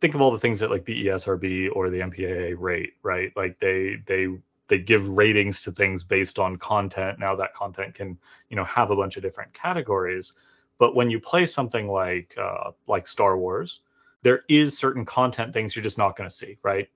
[0.00, 3.32] think of all the things that like the ESRB or the MPAA rate, right?
[3.36, 4.28] Like they they
[4.68, 7.18] they give ratings to things based on content.
[7.18, 8.18] Now that content can
[8.48, 10.32] you know have a bunch of different categories,
[10.78, 13.80] but when you play something like uh, like Star Wars,
[14.22, 16.88] there is certain content things you're just not going to see, right?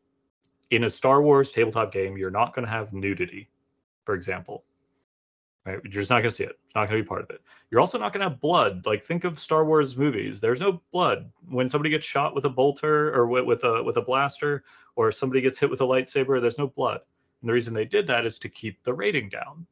[0.70, 3.48] In a Star Wars tabletop game, you're not going to have nudity,
[4.04, 4.64] for example.
[5.66, 5.80] Right?
[5.82, 6.58] You're just not going to see it.
[6.64, 7.40] It's not going to be part of it.
[7.70, 8.84] You're also not going to have blood.
[8.84, 10.40] Like think of Star Wars movies.
[10.40, 13.96] There's no blood when somebody gets shot with a bolter or with, with a with
[13.96, 14.64] a blaster,
[14.96, 16.40] or somebody gets hit with a lightsaber.
[16.40, 17.00] There's no blood.
[17.40, 19.66] And the reason they did that is to keep the rating down.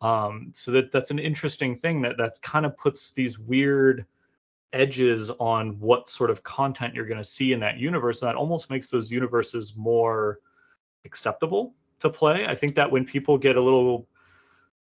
[0.00, 4.06] Um, so that that's an interesting thing that that kind of puts these weird
[4.72, 8.36] edges on what sort of content you're going to see in that universe and that
[8.36, 10.40] almost makes those universes more
[11.04, 14.08] acceptable to play i think that when people get a little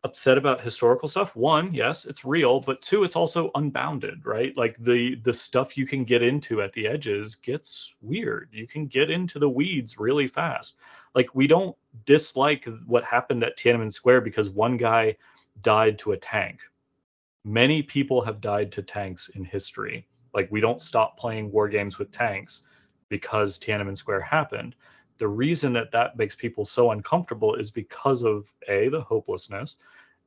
[0.04, 1.34] upset about historical stuff.
[1.34, 4.56] One yes it's real but two it's also unbounded right?
[4.56, 8.48] Like the the stuff you can get into at the edges gets weird.
[8.52, 10.76] You can get into the weeds really fast.
[11.14, 15.16] Like we don't dislike what happened at Tiananmen Square because one guy
[15.62, 16.60] died to a tank.
[17.44, 20.06] Many people have died to tanks in history.
[20.32, 22.62] Like we don't stop playing war games with tanks
[23.08, 24.76] because Tiananmen Square happened
[25.18, 29.76] the reason that that makes people so uncomfortable is because of a the hopelessness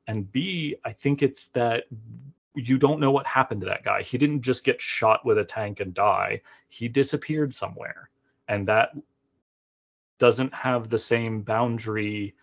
[0.06, 1.84] and b i think it's that
[2.54, 5.44] you don't know what happened to that guy he didn't just get shot with a
[5.44, 8.10] tank and die he disappeared somewhere
[8.48, 8.90] and that
[10.18, 12.34] doesn't have the same boundary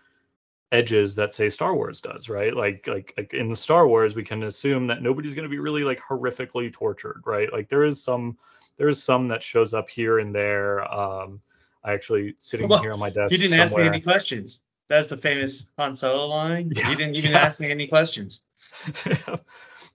[0.72, 2.56] edges that say Star Wars does, right?
[2.56, 5.60] Like like like in the Star Wars we can assume that nobody's going to be
[5.60, 7.52] really like horrifically tortured, right?
[7.52, 8.38] Like there is some
[8.78, 11.41] there is some that shows up here and there um
[11.84, 13.32] I actually sitting well, here on my desk.
[13.32, 13.65] You didn't somewhere.
[13.65, 14.61] ask me any questions.
[14.88, 16.71] That's the famous Han Solo line.
[16.75, 17.39] Yeah, you didn't even yeah.
[17.39, 18.41] ask me any questions.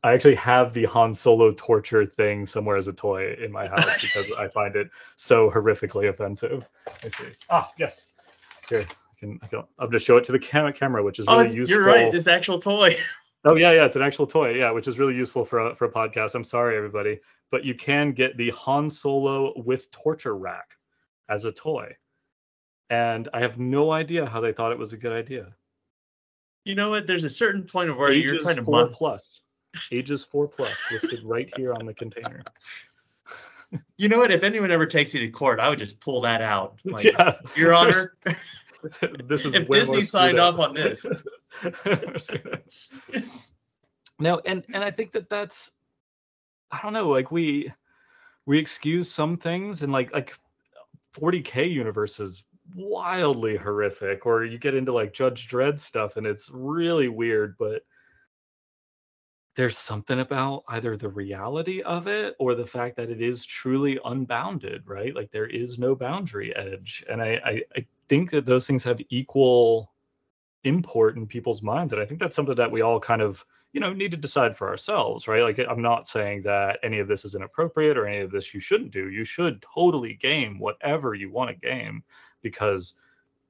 [0.05, 4.03] I actually have the Han Solo torture thing somewhere as a toy in my house
[4.03, 6.65] because I find it so horrifically offensive.
[7.03, 7.25] I see.
[7.51, 8.09] Ah, yes.
[8.69, 11.19] Here, I can, I can, I'm going to show it to the cam- camera, which
[11.19, 11.77] is oh, really oh, useful.
[11.77, 12.15] You're right.
[12.15, 12.95] It's actual toy.
[13.47, 14.55] Oh yeah, yeah, it's an actual toy.
[14.55, 16.35] Yeah, which is really useful for a, for a podcast.
[16.35, 17.21] I'm sorry, everybody,
[17.51, 20.77] but you can get the Han Solo with torture rack
[21.29, 21.97] as a toy.
[22.91, 25.55] And I have no idea how they thought it was a good idea.
[26.65, 27.07] You know what?
[27.07, 29.41] There's a certain point of where Ages you're trying to four plus.
[29.91, 32.43] Ages four plus listed right here on the container.
[33.97, 34.31] You know what?
[34.31, 36.81] If anyone ever takes you to court, I would just pull that out.
[36.85, 37.35] Like, yeah.
[37.57, 38.17] Your Honor.
[39.25, 41.07] this is if Disney signed off on this.
[44.19, 45.71] no, and and I think that that's
[46.71, 47.73] I don't know, like we
[48.47, 50.39] we excuse some things and like like
[51.15, 52.43] 40k universe is
[52.75, 57.83] wildly horrific or you get into like judge dredd stuff and it's really weird but
[59.57, 63.99] there's something about either the reality of it or the fact that it is truly
[64.05, 65.15] unbounded right?
[65.15, 67.05] Like there is no boundary edge.
[67.09, 69.93] And i i, I think that those things have equal
[70.65, 71.93] import in people's minds.
[71.93, 73.45] And i think that's something that we all kind of
[73.75, 75.43] you know need to decide for ourselves right?
[75.43, 78.61] Like i'm not saying that any of this is inappropriate or any of this you
[78.61, 79.11] shouldn't do.
[79.11, 82.05] You should totally game whatever you want to game
[82.41, 82.95] because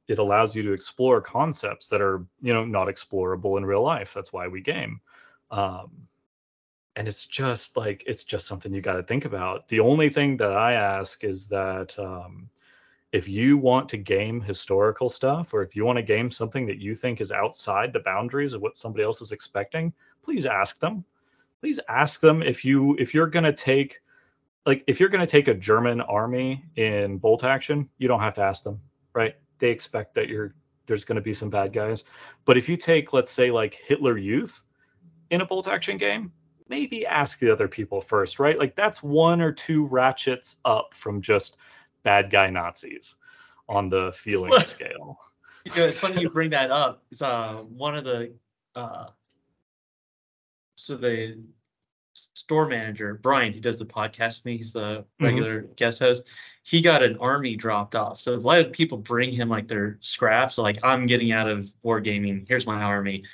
[0.08, 4.12] it allows you to explore concepts that are you know not explorable in real life.
[4.14, 5.00] That's why we game.
[5.50, 6.08] Um,
[6.96, 9.68] and it's just like it's just something you got to think about.
[9.68, 12.48] The only thing that i ask is that um,
[13.14, 16.80] if you want to game historical stuff or if you want to game something that
[16.80, 19.92] you think is outside the boundaries of what somebody else is expecting
[20.24, 21.04] please ask them.
[21.60, 24.00] Please ask them if you if you're going to take
[24.66, 28.34] like if you're going to take a german army in bolt action you don't have
[28.34, 28.80] to ask them
[29.12, 29.36] right?
[29.60, 30.52] They expect that you're
[30.86, 32.02] there's going to be some bad guys.
[32.44, 34.60] But if you take let's say like hitler youth
[35.30, 36.32] in a bolt action game
[36.68, 38.58] maybe ask the other people first right?
[38.58, 41.58] Like that's one or two ratchets up from just
[42.04, 43.16] bad guy Nazis
[43.68, 45.18] on the feeling scale.
[45.64, 47.02] You know, it's funny you bring that up.
[47.10, 48.34] It's uh one of the
[48.74, 49.06] uh
[50.76, 51.42] so the
[52.12, 54.56] store manager Brian, he does the podcast with me.
[54.58, 55.24] He's the mm-hmm.
[55.24, 55.72] regular mm-hmm.
[55.76, 56.28] guest host.
[56.62, 58.20] He got an army dropped off.
[58.20, 60.58] So a lot of people bring him like their scraps.
[60.58, 62.46] Like I'm getting out of wargaming.
[62.46, 63.24] Here's my army.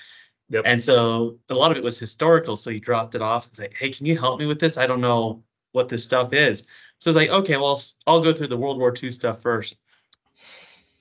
[0.50, 0.64] Yep.
[0.66, 2.56] And so a lot of it was historical.
[2.56, 4.78] So he dropped it off and said, Hey, can you help me with this?
[4.78, 6.64] I don't know what this stuff is.
[7.00, 9.76] So it's like, okay, well, I'll go through the World War II stuff first.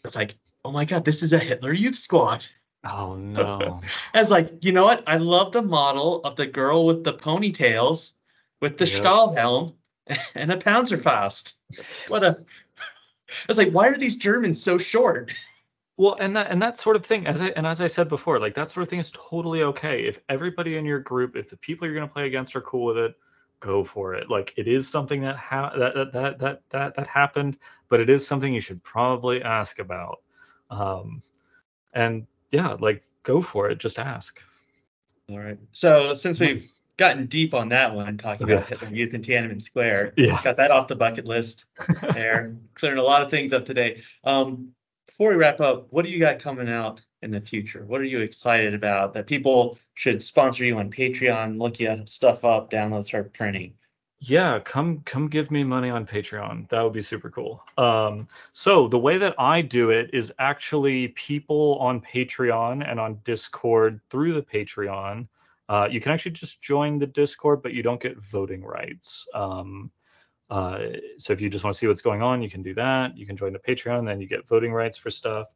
[0.05, 0.33] It's like,
[0.63, 2.47] oh my God, this is a Hitler Youth Squad.
[2.85, 3.81] Oh no.
[4.13, 5.03] I was like, you know what?
[5.07, 8.13] I love the model of the girl with the ponytails,
[8.61, 9.03] with the yep.
[9.03, 9.75] Stahlhelm,
[10.35, 11.55] and a Panzerfaust.
[12.07, 12.39] What a.
[13.29, 15.31] I was like, why are these Germans so short?
[15.97, 18.39] Well, and that and that sort of thing, as I and as I said before,
[18.39, 20.07] like that sort of thing is totally okay.
[20.07, 22.85] If everybody in your group, if the people you're going to play against are cool
[22.85, 23.15] with it,
[23.59, 24.29] go for it.
[24.29, 27.57] Like it is something that ha- that, that that that that that happened,
[27.89, 30.21] but it is something you should probably ask about.
[30.69, 31.21] Um,
[31.93, 33.77] and yeah, like go for it.
[33.77, 34.41] Just ask.
[35.29, 35.59] All right.
[35.71, 36.67] So since we've
[36.97, 40.41] gotten deep on that one, talking about Hitler Youth in Tiananmen Square, yeah.
[40.43, 41.65] got that off the bucket list.
[42.13, 44.01] There, clearing a lot of things up today.
[44.23, 44.73] Um,
[45.05, 47.85] before we wrap up, what do you got coming out in the future?
[47.85, 52.45] What are you excited about that people should sponsor you on Patreon, look your stuff
[52.45, 53.73] up, download, start printing?
[54.21, 56.67] Yeah, come come give me money on Patreon.
[56.69, 57.63] That would be super cool.
[57.77, 63.21] Um, so the way that I do it is actually people on Patreon and on
[63.23, 65.27] Discord through the Patreon.
[65.69, 69.25] Uh, you can actually just join the Discord, but you don't get voting rights.
[69.33, 69.89] Um,
[70.49, 70.79] uh,
[71.17, 73.15] so if you just want to see what's going on, you can do that.
[73.15, 75.47] You can join the Patreon, then you get voting rights for stuff.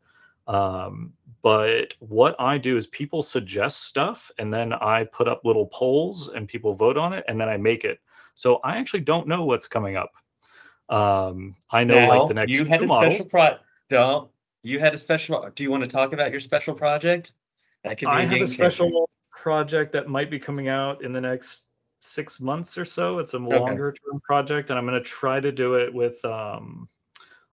[0.47, 5.67] Um, but what I do is people suggest stuff and then I put up little
[5.67, 7.99] polls and people vote on it and then I make it.
[8.35, 10.11] So I actually don't know what's coming up.
[10.89, 13.15] Um, I know Now, like the next you had a models.
[13.15, 13.57] special pro.
[13.89, 14.29] Don't
[14.63, 15.49] you had a special?
[15.53, 17.33] Do you want to talk about your special project?
[17.83, 18.53] That could be I a have a changer.
[18.53, 21.65] special project that might be coming out in the next
[21.99, 23.19] six months or so.
[23.19, 26.87] It's a longer term project, and I'm going to try to do it with um,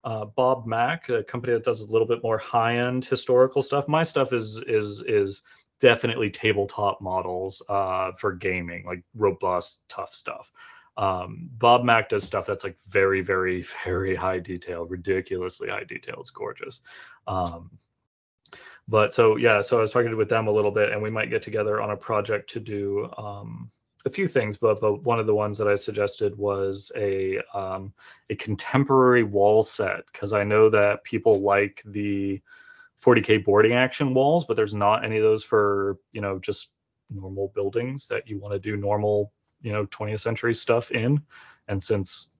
[0.04, 3.88] uh, Bob Mack, a company that does a little bit more high end historical stuff.
[3.88, 5.42] My stuff is is is
[5.80, 10.50] definitely tabletop models uh, for gaming, like robust, tough stuff.
[10.96, 16.16] Um, Bob Mack does stuff that's like very, very, very high detail, ridiculously high detail.
[16.20, 16.80] It's gorgeous.
[17.26, 17.70] Um,
[18.88, 21.30] but so yeah, so I was talking with them a little bit, and we might
[21.30, 23.70] get together on a project to do um,
[24.06, 24.56] a few things.
[24.56, 27.92] But but one of the ones that I suggested was a um,
[28.30, 32.40] a contemporary wall set because I know that people like the
[33.02, 36.70] 40k boarding action walls, but there's not any of those for you know just
[37.10, 41.20] normal buildings that you want to do normal you know 20th century stuff in.
[41.68, 42.32] And since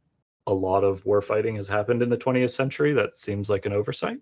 [0.46, 4.18] a lot of warfighting has happened in the 20th century, that seems like an oversight.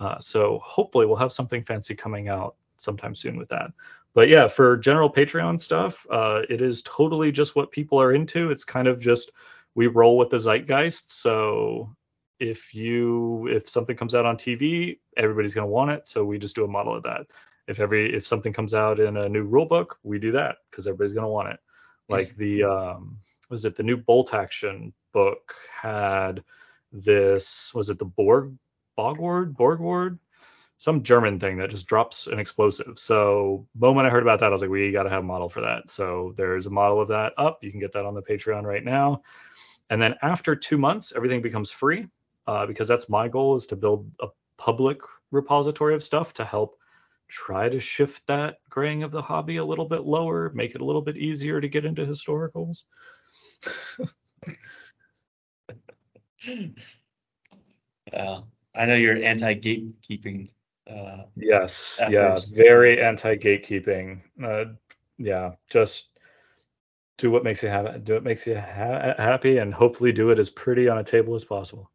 [0.00, 3.70] Uh, so hopefully we'll have something fancy coming out sometime soon with that.
[4.14, 8.50] But yeah, for general Patreon stuff, uh, it is totally just what people are into.
[8.50, 9.32] It's kind of just
[9.74, 11.10] we roll with the zeitgeist.
[11.10, 11.94] So
[12.38, 16.06] if you if something comes out on TV, everybody's gonna want it.
[16.06, 17.26] So we just do a model of that.
[17.68, 20.86] If every if something comes out in a new rule book, we do that because
[20.86, 21.60] everybody's gonna want it.
[22.08, 23.16] Like the um,
[23.48, 26.42] was it the new bolt action book had
[26.92, 28.52] this was it the Borg
[28.98, 30.18] Bogward, Borgward,
[30.82, 32.98] some German thing that just drops an explosive.
[32.98, 35.48] So moment I heard about that, I was like, we got to have a model
[35.48, 35.88] for that.
[35.88, 37.62] So there's a model of that up.
[37.62, 39.22] You can get that on the Patreon right now.
[39.90, 42.08] And then after two months, everything becomes free
[42.48, 44.26] uh, because that's my goal is to build a
[44.56, 44.98] public
[45.30, 46.76] repository of stuff to help
[47.28, 50.84] try to shift that graying of the hobby a little bit lower, make it a
[50.84, 52.82] little bit easier to get into historicals.
[58.12, 58.42] Uh,
[58.74, 60.50] I know you're anti-gatekeeping.
[60.86, 62.52] Uh, Yes, Efforts.
[62.52, 64.20] yeah, very anti gatekeeping.
[64.42, 64.64] Uh,
[65.18, 66.08] yeah, just
[67.18, 67.98] do what makes you happy.
[68.00, 71.34] Do what makes you ha- happy, and hopefully do it as pretty on a table
[71.34, 71.90] as possible.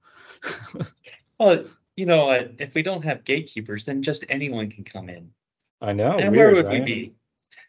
[1.39, 1.63] well,
[1.95, 2.31] you know?
[2.59, 5.31] If we don't have gatekeepers, then just anyone can come in.
[5.81, 6.17] I know.
[6.17, 7.13] and weird, where would we be?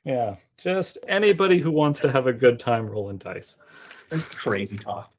[0.04, 3.56] Yeah, just anybody who wants to have a good time rolling dice.
[4.10, 5.12] Crazy talk.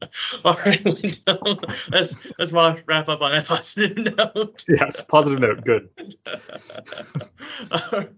[0.44, 4.64] All right, Lindo, let's let's wrap up on that positive note.
[4.68, 5.64] Yes, positive note.
[5.64, 5.88] Good.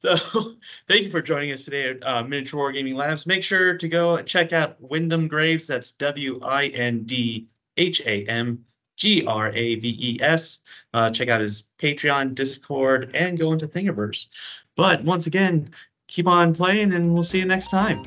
[0.00, 0.54] so,
[0.86, 3.26] thank you for joining us today at uh, Miniature Wargaming Labs.
[3.26, 5.66] Make sure to go and check out Windham Graves.
[5.66, 8.64] That's W I N D H A M
[8.96, 10.60] G R A V E S.
[10.92, 14.28] Uh, check out his Patreon, Discord, and go into Thingiverse.
[14.76, 15.70] But once again,
[16.08, 18.04] keep on playing, and we'll see you next time.